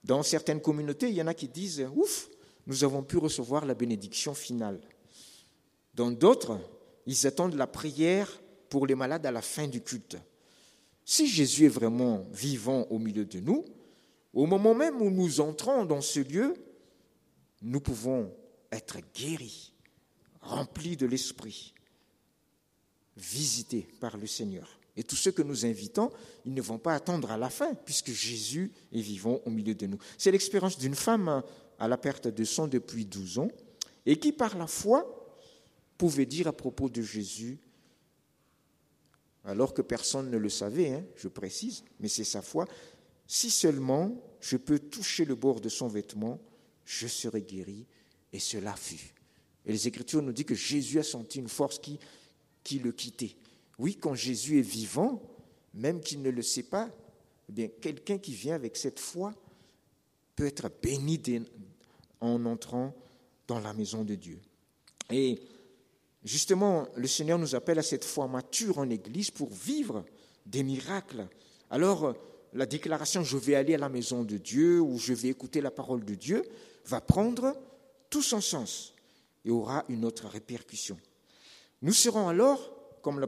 Dans 0.04 0.22
certaines 0.22 0.62
communautés, 0.62 1.10
il 1.10 1.16
y 1.16 1.22
en 1.22 1.28
a 1.28 1.34
qui 1.34 1.48
disent 1.48 1.88
Ouf, 1.96 2.30
nous 2.68 2.84
avons 2.84 3.04
pu 3.04 3.18
recevoir 3.18 3.66
la 3.66 3.74
bénédiction 3.74 4.34
finale. 4.34 4.80
Dans 5.94 6.12
d'autres, 6.12 6.60
ils 7.08 7.26
attendent 7.26 7.56
la 7.56 7.68
prière 7.68 8.42
pour 8.70 8.86
les 8.86 8.96
malades 8.96 9.26
à 9.26 9.32
la 9.32 9.42
fin 9.42 9.68
du 9.68 9.82
culte. 9.82 10.18
Si 11.04 11.28
Jésus 11.28 11.66
est 11.66 11.70
vraiment 11.70 12.26
vivant 12.32 12.88
au 12.90 13.00
milieu 13.00 13.26
de 13.26 13.40
nous, 13.40 13.64
au 14.34 14.46
moment 14.46 14.74
même 14.74 15.02
où 15.02 15.10
nous 15.10 15.40
entrons 15.40 15.86
dans 15.86 16.02
ce 16.02 16.20
lieu, 16.20 16.54
nous 17.66 17.80
pouvons 17.80 18.32
être 18.72 19.00
guéris, 19.16 19.74
remplis 20.40 20.96
de 20.96 21.08
l'Esprit, 21.08 21.74
visités 23.18 23.88
par 24.00 24.18
le 24.18 24.28
Seigneur. 24.28 24.80
Et 24.96 25.04
tous 25.04 25.16
ceux 25.16 25.32
que 25.32 25.42
nous 25.42 25.66
invitons, 25.66 26.12
ils 26.46 26.54
ne 26.54 26.62
vont 26.62 26.78
pas 26.78 26.94
attendre 26.94 27.32
à 27.32 27.38
la 27.38 27.50
fin, 27.50 27.74
puisque 27.74 28.12
Jésus 28.12 28.72
est 28.94 29.02
vivant 29.02 29.42
au 29.46 29.50
milieu 29.50 29.74
de 29.74 29.88
nous. 29.88 29.98
C'est 30.18 30.32
l'expérience 30.32 30.78
d'une 30.78 30.96
femme 30.96 31.44
à 31.80 31.88
la 31.88 31.98
perte 31.98 32.28
de 32.28 32.44
sang 32.46 32.68
depuis 32.68 33.06
12 33.06 33.40
ans. 33.40 33.50
et 34.06 34.20
qui 34.20 34.32
par 34.32 34.56
la 34.56 34.68
foi 34.68 35.04
pouvait 35.98 36.28
dire 36.28 36.48
à 36.48 36.54
propos 36.54 36.90
de 36.90 37.02
Jésus, 37.02 37.58
alors 39.44 39.74
que 39.74 39.82
personne 39.82 40.30
ne 40.30 40.38
le 40.38 40.50
savait, 40.50 40.94
hein, 40.94 41.04
je 41.16 41.28
précise, 41.28 41.84
mais 42.00 42.08
c'est 42.08 42.24
sa 42.24 42.44
foi, 42.44 42.68
si 43.26 43.50
seulement 43.50 44.16
je 44.40 44.58
peux 44.58 44.78
toucher 44.78 45.26
le 45.26 45.34
bord 45.34 45.60
de 45.60 45.70
son 45.70 45.88
vêtement, 45.88 46.40
je 46.86 47.08
serai 47.08 47.42
guéri, 47.42 47.86
et 48.32 48.40
cela 48.40 48.76
fut. 48.76 49.14
Et 49.66 49.72
les 49.72 49.88
Écritures 49.88 50.22
nous 50.22 50.32
disent 50.32 50.46
que 50.46 50.56
Jésus 50.56 51.00
a 51.00 51.04
senti 51.04 51.40
une 51.40 51.50
force 51.50 51.80
qui, 51.80 52.00
le 52.80 52.92
quittait. 52.92 53.36
Oui, 53.80 53.96
quand 53.96 54.14
Jésus 54.14 54.60
est 54.60 54.62
vivant, 54.62 55.22
même 55.74 56.00
qu'il 56.00 56.22
ne 56.22 56.30
le 56.30 56.42
sait 56.42 56.64
pas, 56.64 56.90
eh 57.58 57.70
quelqu'un 57.70 58.18
qui 58.18 58.34
vient 58.34 58.56
avec 58.56 58.78
cette 58.78 59.00
foi 59.00 59.34
peut 60.36 60.46
être 60.46 60.70
béni 60.82 61.20
en 62.22 62.46
entrant 62.46 62.96
dans 63.48 63.60
la 63.60 63.74
maison 63.74 64.04
de 64.04 64.16
Dieu. 64.16 64.40
Et 65.12 65.40
justement, 66.24 66.88
le 66.96 67.08
Seigneur 67.08 67.38
nous 67.38 67.56
appelle 67.56 67.80
à 67.80 67.84
cette 67.84 68.06
foi 68.06 68.28
mature 68.28 68.78
en 68.78 68.90
Église 68.90 69.32
pour 69.32 69.50
vivre 69.50 70.06
des 70.46 70.64
miracles. 70.64 71.28
Alors, 71.70 72.16
la 72.54 72.66
déclaration 72.66 73.24
je 73.24 73.38
vais 73.38 73.56
aller 73.56 73.76
à 73.76 73.80
la 73.80 73.90
maison 73.90 74.24
de 74.24 74.38
Dieu 74.38 74.82
ou 74.82 74.98
je 74.98 75.14
vais 75.14 75.30
écouter 75.30 75.62
la 75.62 75.72
parole 75.72 76.04
de 76.06 76.16
Dieu 76.16 76.44
va 76.86 77.02
prendre 77.02 77.56
tout 78.10 78.22
son 78.22 78.42
sens 78.42 78.94
et 79.44 79.52
aura 79.52 79.86
une 79.90 80.06
autre 80.06 80.28
répercussion. 80.28 80.98
Nous 81.82 81.94
serons 81.94 82.28
alors 82.28 82.76
comme, 83.06 83.24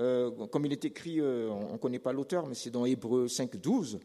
euh, 0.00 0.30
il 0.64 0.72
est 0.72 0.84
écrit, 0.84 1.20
euh, 1.20 1.48
on 1.48 1.74
ne 1.74 1.78
connaît 1.78 2.00
pas 2.00 2.12
l'auteur, 2.12 2.48
mais 2.48 2.56
c'est 2.56 2.70
dans 2.70 2.84
Hébreu 2.84 3.26
5.12, 3.26 4.00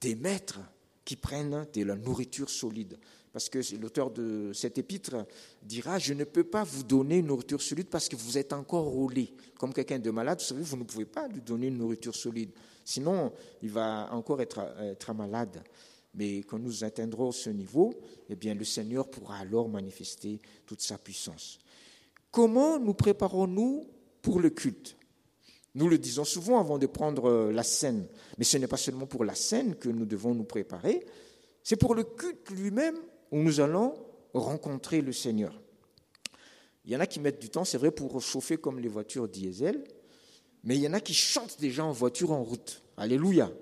des 0.00 0.16
maîtres 0.16 0.58
qui 1.04 1.14
prennent 1.14 1.64
de 1.72 1.84
la 1.84 1.94
nourriture 1.94 2.50
solide. 2.50 2.98
Parce 3.32 3.48
que 3.48 3.60
l'auteur 3.76 4.10
de 4.10 4.50
cet 4.52 4.78
épître 4.78 5.14
dira, 5.62 6.00
je 6.00 6.12
ne 6.12 6.24
peux 6.24 6.42
pas 6.42 6.64
vous 6.64 6.82
donner 6.82 7.18
une 7.18 7.26
nourriture 7.26 7.62
solide 7.62 7.86
parce 7.88 8.08
que 8.08 8.16
vous 8.16 8.36
êtes 8.36 8.52
encore 8.52 8.86
roulé. 8.86 9.32
Comme 9.60 9.72
quelqu'un 9.72 10.00
de 10.00 10.10
malade, 10.10 10.40
vous 10.40 10.46
savez, 10.46 10.62
vous 10.62 10.76
ne 10.76 10.82
pouvez 10.82 11.04
pas 11.04 11.28
lui 11.28 11.40
donner 11.40 11.68
une 11.68 11.78
nourriture 11.78 12.16
solide. 12.16 12.50
Sinon, 12.84 13.32
il 13.62 13.70
va 13.70 14.08
encore 14.12 14.42
être, 14.42 14.58
être 14.80 15.14
malade. 15.14 15.62
Mais 16.18 16.38
quand 16.38 16.58
nous 16.58 16.82
atteindrons 16.82 17.30
ce 17.30 17.48
niveau, 17.48 17.94
eh 18.28 18.34
bien, 18.34 18.52
le 18.52 18.64
Seigneur 18.64 19.08
pourra 19.08 19.36
alors 19.36 19.68
manifester 19.68 20.40
toute 20.66 20.80
sa 20.80 20.98
puissance. 20.98 21.60
Comment 22.32 22.80
nous 22.80 22.92
préparons-nous 22.92 23.86
pour 24.20 24.40
le 24.40 24.50
culte? 24.50 24.96
Nous 25.76 25.88
le 25.88 25.96
disons 25.96 26.24
souvent 26.24 26.58
avant 26.58 26.76
de 26.76 26.86
prendre 26.86 27.26
euh, 27.26 27.52
la 27.52 27.62
scène, 27.62 28.08
mais 28.36 28.42
ce 28.42 28.58
n'est 28.58 28.66
pas 28.66 28.76
seulement 28.76 29.06
pour 29.06 29.24
la 29.24 29.36
scène 29.36 29.76
que 29.76 29.88
nous 29.88 30.06
devons 30.06 30.34
nous 30.34 30.42
préparer, 30.42 31.06
c'est 31.62 31.76
pour 31.76 31.94
le 31.94 32.02
culte 32.02 32.50
lui-même 32.50 32.96
où 33.30 33.38
nous 33.38 33.60
allons 33.60 33.94
rencontrer 34.34 35.00
le 35.02 35.12
Seigneur. 35.12 35.62
Il 36.84 36.90
y 36.90 36.96
en 36.96 37.00
a 37.00 37.06
qui 37.06 37.20
mettent 37.20 37.40
du 37.40 37.48
temps, 37.48 37.64
c'est 37.64 37.78
vrai, 37.78 37.92
pour 37.92 38.20
chauffer 38.20 38.56
comme 38.56 38.80
les 38.80 38.88
voitures 38.88 39.28
diesel, 39.28 39.84
mais 40.64 40.74
il 40.74 40.82
y 40.82 40.88
en 40.88 40.94
a 40.94 41.00
qui 41.00 41.14
chantent 41.14 41.60
déjà 41.60 41.84
en 41.84 41.92
voiture 41.92 42.32
en 42.32 42.42
route. 42.42 42.82
Alléluia. 42.96 43.52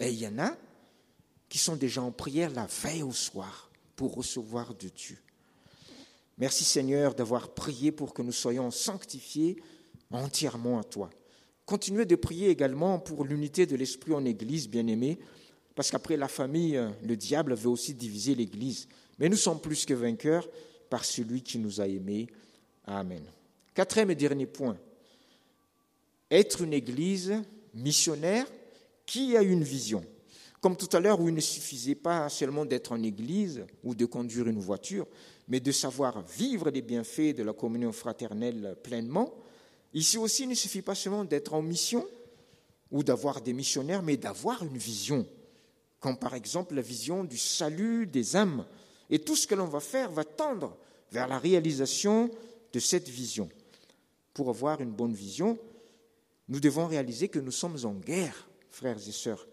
Et 0.00 0.08
il 0.08 0.18
y 0.18 0.26
en 0.26 0.38
a 0.38 0.56
qui 1.52 1.58
sont 1.58 1.76
déjà 1.76 2.00
en 2.00 2.12
prière 2.12 2.50
la 2.50 2.64
veille 2.64 3.02
au 3.02 3.12
soir 3.12 3.70
pour 3.94 4.14
recevoir 4.14 4.74
de 4.74 4.88
Dieu. 4.88 5.18
Merci 6.38 6.64
Seigneur 6.64 7.14
d'avoir 7.14 7.50
prié 7.50 7.92
pour 7.92 8.14
que 8.14 8.22
nous 8.22 8.32
soyons 8.32 8.70
sanctifiés 8.70 9.62
entièrement 10.10 10.78
à 10.78 10.82
toi. 10.82 11.10
Continuez 11.66 12.06
de 12.06 12.16
prier 12.16 12.48
également 12.48 12.98
pour 12.98 13.26
l'unité 13.26 13.66
de 13.66 13.76
l'esprit 13.76 14.14
en 14.14 14.24
Église, 14.24 14.66
bien-aimés, 14.66 15.18
parce 15.74 15.90
qu'après 15.90 16.16
la 16.16 16.26
famille, 16.26 16.80
le 17.02 17.16
diable 17.18 17.52
veut 17.54 17.68
aussi 17.68 17.92
diviser 17.92 18.34
l'Église. 18.34 18.88
Mais 19.18 19.28
nous 19.28 19.36
sommes 19.36 19.60
plus 19.60 19.84
que 19.84 19.92
vainqueurs 19.92 20.48
par 20.88 21.04
celui 21.04 21.42
qui 21.42 21.58
nous 21.58 21.82
a 21.82 21.86
aimés. 21.86 22.28
Amen. 22.86 23.24
Quatrième 23.74 24.10
et 24.10 24.14
dernier 24.14 24.46
point. 24.46 24.78
Être 26.30 26.62
une 26.62 26.72
Église 26.72 27.34
missionnaire 27.74 28.46
qui 29.04 29.36
a 29.36 29.42
une 29.42 29.64
vision. 29.64 30.02
Comme 30.62 30.76
tout 30.76 30.88
à 30.96 31.00
l'heure 31.00 31.20
où 31.20 31.28
il 31.28 31.34
ne 31.34 31.40
suffisait 31.40 31.96
pas 31.96 32.30
seulement 32.30 32.64
d'être 32.64 32.92
en 32.92 33.02
Église 33.02 33.66
ou 33.84 33.94
de 33.94 34.06
conduire 34.06 34.48
une 34.48 34.60
voiture, 34.60 35.06
mais 35.48 35.60
de 35.60 35.72
savoir 35.72 36.22
vivre 36.22 36.70
les 36.70 36.80
bienfaits 36.80 37.36
de 37.36 37.42
la 37.42 37.52
communion 37.52 37.92
fraternelle 37.92 38.78
pleinement, 38.82 39.34
Ici 39.94 40.16
aussi, 40.16 40.44
il 40.44 40.48
ne 40.48 40.54
suffit 40.54 40.82
pas 40.82 40.94
seulement 40.94 41.24
d'être 41.24 41.52
en 41.52 41.62
mission 41.62 42.06
ou 42.90 43.02
d'avoir 43.02 43.40
des 43.40 43.52
missionnaires, 43.52 44.02
mais 44.02 44.16
d'avoir 44.16 44.62
une 44.62 44.78
vision, 44.78 45.26
comme 46.00 46.16
par 46.16 46.34
exemple 46.34 46.74
la 46.74 46.82
vision 46.82 47.24
du 47.24 47.38
salut 47.38 48.06
des 48.06 48.36
âmes. 48.36 48.64
Et 49.10 49.18
tout 49.18 49.36
ce 49.36 49.46
que 49.46 49.54
l'on 49.54 49.66
va 49.66 49.80
faire 49.80 50.10
va 50.10 50.24
tendre 50.24 50.76
vers 51.10 51.28
la 51.28 51.38
réalisation 51.38 52.30
de 52.72 52.78
cette 52.78 53.08
vision. 53.08 53.50
Pour 54.32 54.48
avoir 54.48 54.80
une 54.80 54.92
bonne 54.92 55.12
vision, 55.12 55.58
nous 56.48 56.60
devons 56.60 56.86
réaliser 56.86 57.28
que 57.28 57.38
nous 57.38 57.50
sommes 57.50 57.76
en 57.84 57.92
guerre, 57.92 58.48
frères 58.70 58.96
et 58.96 59.12
sœurs. 59.12 59.46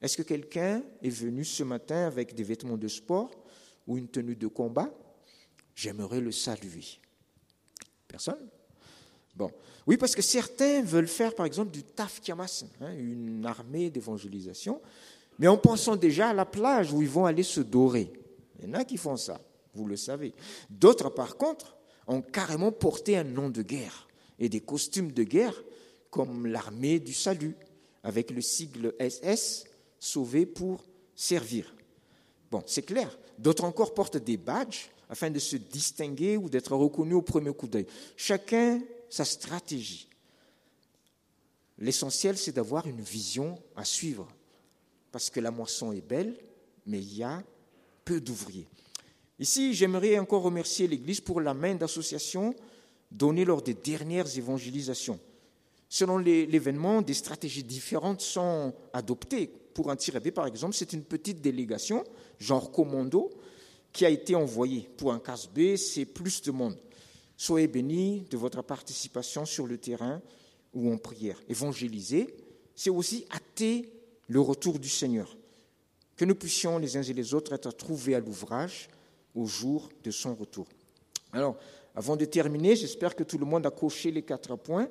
Est-ce 0.00 0.16
que 0.16 0.22
quelqu'un 0.22 0.82
est 1.02 1.10
venu 1.10 1.44
ce 1.44 1.62
matin 1.62 2.06
avec 2.06 2.34
des 2.34 2.42
vêtements 2.42 2.76
de 2.76 2.88
sport 2.88 3.30
ou 3.86 3.96
une 3.96 4.08
tenue 4.08 4.36
de 4.36 4.46
combat? 4.46 4.90
J'aimerais 5.74 6.20
le 6.20 6.32
saluer. 6.32 6.84
Personne? 8.06 8.48
Bon. 9.34 9.50
Oui, 9.86 9.96
parce 9.96 10.14
que 10.14 10.22
certains 10.22 10.82
veulent 10.82 11.08
faire, 11.08 11.34
par 11.34 11.46
exemple, 11.46 11.70
du 11.70 11.82
tafkiamas, 11.82 12.64
hein, 12.80 12.92
une 12.96 13.44
armée 13.44 13.90
d'évangélisation, 13.90 14.80
mais 15.38 15.48
en 15.48 15.58
pensant 15.58 15.96
déjà 15.96 16.28
à 16.28 16.32
la 16.32 16.46
plage 16.46 16.92
où 16.92 17.02
ils 17.02 17.08
vont 17.08 17.26
aller 17.26 17.42
se 17.42 17.60
dorer. 17.60 18.12
Il 18.58 18.68
y 18.68 18.70
en 18.70 18.74
a 18.74 18.84
qui 18.84 18.96
font 18.96 19.16
ça, 19.16 19.40
vous 19.74 19.86
le 19.86 19.96
savez. 19.96 20.32
D'autres, 20.70 21.10
par 21.10 21.36
contre, 21.36 21.76
ont 22.06 22.22
carrément 22.22 22.72
porté 22.72 23.16
un 23.16 23.24
nom 23.24 23.50
de 23.50 23.62
guerre 23.62 24.08
et 24.38 24.48
des 24.48 24.60
costumes 24.60 25.12
de 25.12 25.22
guerre, 25.22 25.62
comme 26.10 26.46
l'armée 26.46 27.00
du 27.00 27.12
salut, 27.12 27.56
avec 28.02 28.30
le 28.30 28.40
sigle 28.40 28.94
SS, 29.00 29.64
sauvé 30.04 30.44
pour 30.44 30.84
servir. 31.14 31.74
Bon, 32.50 32.62
c'est 32.66 32.82
clair. 32.82 33.18
D'autres 33.38 33.64
encore 33.64 33.94
portent 33.94 34.18
des 34.18 34.36
badges 34.36 34.90
afin 35.08 35.30
de 35.30 35.38
se 35.38 35.56
distinguer 35.56 36.36
ou 36.36 36.48
d'être 36.48 36.74
reconnus 36.74 37.16
au 37.16 37.22
premier 37.22 37.52
coup 37.52 37.66
d'œil. 37.66 37.86
Chacun 38.16 38.80
sa 39.08 39.24
stratégie. 39.24 40.08
L'essentiel, 41.78 42.36
c'est 42.36 42.52
d'avoir 42.52 42.86
une 42.86 43.00
vision 43.00 43.58
à 43.76 43.84
suivre, 43.84 44.28
parce 45.10 45.30
que 45.30 45.40
la 45.40 45.50
moisson 45.50 45.92
est 45.92 46.06
belle, 46.06 46.36
mais 46.86 46.98
il 46.98 47.16
y 47.16 47.22
a 47.22 47.42
peu 48.04 48.20
d'ouvriers. 48.20 48.68
Ici, 49.38 49.74
j'aimerais 49.74 50.18
encore 50.18 50.42
remercier 50.42 50.86
l'Église 50.86 51.20
pour 51.20 51.40
la 51.40 51.54
main 51.54 51.74
d'association 51.74 52.54
donnée 53.10 53.44
lors 53.44 53.62
des 53.62 53.74
dernières 53.74 54.36
évangélisations. 54.36 55.18
Selon 55.88 56.18
l'événement, 56.18 57.02
des 57.02 57.14
stratégies 57.14 57.64
différentes 57.64 58.20
sont 58.20 58.74
adoptées. 58.92 59.50
Pour 59.74 59.90
un 59.90 59.96
tiré 59.96 60.30
par 60.30 60.46
exemple, 60.46 60.74
c'est 60.74 60.92
une 60.92 61.02
petite 61.02 61.40
délégation, 61.40 62.04
genre 62.38 62.70
commando, 62.70 63.30
qui 63.92 64.06
a 64.06 64.10
été 64.10 64.34
envoyée. 64.34 64.88
Pour 64.96 65.12
un 65.12 65.18
casse 65.18 65.48
B, 65.48 65.76
c'est 65.76 66.04
plus 66.04 66.42
de 66.42 66.50
monde. 66.50 66.76
Soyez 67.36 67.66
bénis 67.66 68.26
de 68.30 68.36
votre 68.36 68.62
participation 68.62 69.44
sur 69.44 69.66
le 69.66 69.78
terrain 69.78 70.22
ou 70.72 70.92
en 70.92 70.96
prière. 70.96 71.40
Évangéliser, 71.48 72.34
c'est 72.74 72.90
aussi 72.90 73.26
hâter 73.32 73.92
le 74.28 74.40
retour 74.40 74.78
du 74.78 74.88
Seigneur. 74.88 75.36
Que 76.16 76.24
nous 76.24 76.34
puissions 76.34 76.78
les 76.78 76.96
uns 76.96 77.02
et 77.02 77.12
les 77.12 77.34
autres 77.34 77.52
être 77.52 77.72
trouvés 77.72 78.14
à 78.14 78.20
l'ouvrage 78.20 78.88
au 79.34 79.46
jour 79.46 79.88
de 80.02 80.10
son 80.10 80.34
retour. 80.34 80.66
Alors, 81.32 81.56
avant 81.96 82.16
de 82.16 82.24
terminer, 82.24 82.76
j'espère 82.76 83.14
que 83.14 83.24
tout 83.24 83.38
le 83.38 83.46
monde 83.46 83.66
a 83.66 83.70
coché 83.70 84.10
les 84.10 84.22
quatre 84.22 84.56
points, 84.56 84.88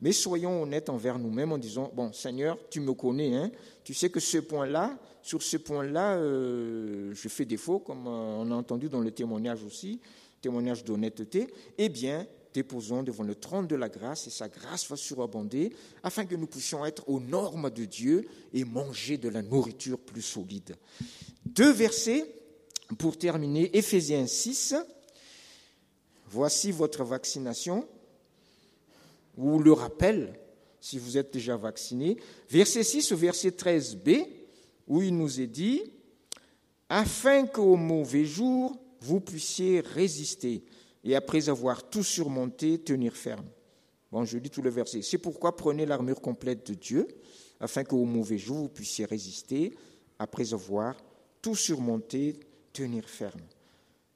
mais 0.00 0.12
soyons 0.12 0.62
honnêtes 0.62 0.88
envers 0.88 1.18
nous-mêmes 1.18 1.52
en 1.52 1.58
disant, 1.58 1.90
bon 1.94 2.12
Seigneur, 2.12 2.58
tu 2.70 2.80
me 2.80 2.92
connais, 2.92 3.34
hein, 3.34 3.50
tu 3.84 3.94
sais 3.94 4.10
que 4.10 4.20
ce 4.20 4.38
point-là, 4.38 4.98
sur 5.22 5.42
ce 5.42 5.56
point-là, 5.56 6.16
euh, 6.16 7.12
je 7.14 7.28
fais 7.28 7.44
défaut, 7.44 7.78
comme 7.78 8.06
on 8.06 8.50
a 8.50 8.54
entendu 8.54 8.88
dans 8.88 9.00
le 9.00 9.10
témoignage 9.10 9.64
aussi, 9.64 10.00
témoignage 10.40 10.84
d'honnêteté, 10.84 11.48
eh 11.78 11.88
bien, 11.88 12.26
déposons 12.54 13.02
devant 13.02 13.24
le 13.24 13.34
trône 13.34 13.66
de 13.66 13.76
la 13.76 13.88
grâce 13.88 14.26
et 14.26 14.30
sa 14.30 14.48
grâce 14.48 14.88
va 14.88 14.96
surabonder 14.96 15.72
afin 16.02 16.24
que 16.24 16.34
nous 16.34 16.46
puissions 16.46 16.86
être 16.86 17.08
aux 17.08 17.20
normes 17.20 17.70
de 17.70 17.84
Dieu 17.84 18.26
et 18.54 18.64
manger 18.64 19.18
de 19.18 19.28
la 19.28 19.42
nourriture 19.42 19.98
plus 19.98 20.22
solide. 20.22 20.76
Deux 21.44 21.72
versets 21.72 22.24
pour 22.98 23.18
terminer, 23.18 23.76
Éphésiens 23.76 24.26
6. 24.26 24.74
Voici 26.28 26.72
votre 26.72 27.04
vaccination 27.04 27.86
ou 29.36 29.58
le 29.58 29.72
rappel 29.72 30.38
si 30.80 30.98
vous 30.98 31.18
êtes 31.18 31.32
déjà 31.32 31.56
vacciné. 31.56 32.16
Verset 32.48 32.84
6 32.84 33.12
au 33.12 33.16
verset 33.16 33.50
13b 33.50 34.26
où 34.86 35.02
il 35.02 35.16
nous 35.16 35.40
est 35.40 35.46
dit 35.46 35.82
afin 36.88 37.46
qu'au 37.46 37.76
mauvais 37.76 38.24
jour 38.24 38.78
vous 39.00 39.20
puissiez 39.20 39.80
résister 39.80 40.64
et 41.06 41.14
après 41.14 41.48
avoir 41.48 41.88
tout 41.88 42.02
surmonté, 42.02 42.78
tenir 42.78 43.14
ferme. 43.14 43.46
Bon, 44.10 44.24
je 44.24 44.38
lis 44.38 44.50
tout 44.50 44.62
le 44.62 44.70
verset. 44.70 45.02
C'est 45.02 45.18
pourquoi 45.18 45.56
prenez 45.56 45.86
l'armure 45.86 46.20
complète 46.20 46.66
de 46.68 46.74
Dieu, 46.74 47.06
afin 47.60 47.84
qu'au 47.84 48.04
mauvais 48.04 48.38
jour, 48.38 48.56
vous 48.56 48.68
puissiez 48.68 49.04
résister, 49.04 49.72
après 50.18 50.52
avoir 50.52 50.96
tout 51.40 51.54
surmonté, 51.54 52.40
tenir 52.72 53.08
ferme. 53.08 53.40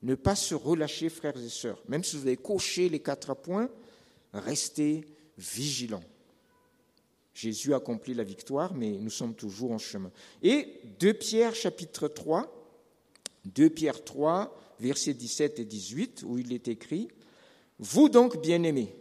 Ne 0.03 0.15
pas 0.17 0.35
se 0.35 0.55
relâcher, 0.55 1.11
frères 1.11 1.37
et 1.37 1.49
sœurs. 1.49 1.81
Même 1.89 2.03
si 2.03 2.17
vous 2.17 2.27
avez 2.27 2.37
coché 2.37 2.89
les 2.89 3.01
quatre 3.01 3.35
points, 3.35 3.69
restez 4.33 5.05
vigilants. 5.39 6.05
Jésus 7.35 7.73
a 7.73 7.77
accompli 7.77 8.13
la 8.15 8.25
victoire, 8.25 8.75
mais 8.75 8.91
nous 8.91 9.11
sommes 9.11 9.35
toujours 9.35 9.73
en 9.73 9.79
chemin. 9.79 10.11
Et 10.43 10.81
2 10.99 11.15
Pierre 11.15 11.55
chapitre 11.55 12.09
3, 12.09 12.53
2 13.47 13.71
Pierre 13.71 14.05
3, 14.05 14.55
versets 14.79 15.15
17 15.15 15.61
et 15.61 15.65
18, 15.65 16.25
où 16.27 16.39
il 16.39 16.53
est 16.53 16.69
écrit, 16.69 17.09
Vous 17.79 18.09
donc, 18.09 18.41
bien-aimés, 18.43 18.95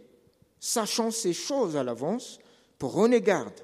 sachant 0.58 1.10
ces 1.10 1.32
choses 1.32 1.76
à 1.76 1.84
l'avance, 1.84 2.38
prenez 2.78 3.20
garde, 3.20 3.60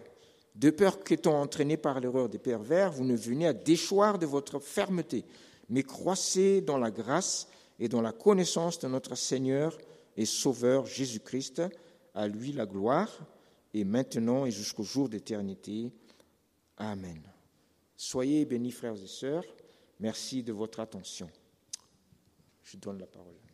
de 0.57 0.71
peur 0.71 1.05
qu'étant 1.05 1.41
entraînés 1.41 1.77
par 1.77 2.01
l'erreur 2.01 2.29
des 2.29 2.39
pervers, 2.39 2.91
vous 2.91 3.05
ne 3.05 3.17
veniez 3.17 3.49
à 3.49 3.53
déchoir 3.53 4.19
de 4.19 4.27
votre 4.27 4.59
fermeté, 4.59 5.25
mais 5.69 5.83
croissez 5.83 6.61
dans 6.61 6.79
la 6.79 6.91
grâce 6.91 7.49
et 7.79 7.89
dans 7.89 8.01
la 8.01 8.13
connaissance 8.13 8.79
de 8.79 8.89
notre 8.89 9.15
Seigneur 9.15 9.77
et 10.17 10.27
Sauveur 10.27 10.87
Jésus-Christ, 10.87 11.63
à 12.15 12.29
lui 12.29 12.53
la 12.53 12.67
gloire, 12.67 13.19
et 13.75 13.85
maintenant 13.85 14.47
et 14.47 14.51
jusqu'au 14.51 14.85
jour 14.85 15.09
d'éternité. 15.09 15.93
Amen. 16.79 17.21
Soyez 17.97 18.45
bénis, 18.45 18.73
frères 18.73 19.03
et 19.03 19.07
sœurs. 19.07 19.45
Merci 20.01 20.43
de 20.43 20.53
votre 20.53 20.81
attention. 20.81 21.31
Je 22.63 22.77
donne 22.77 22.99
la 22.99 23.07
parole. 23.07 23.46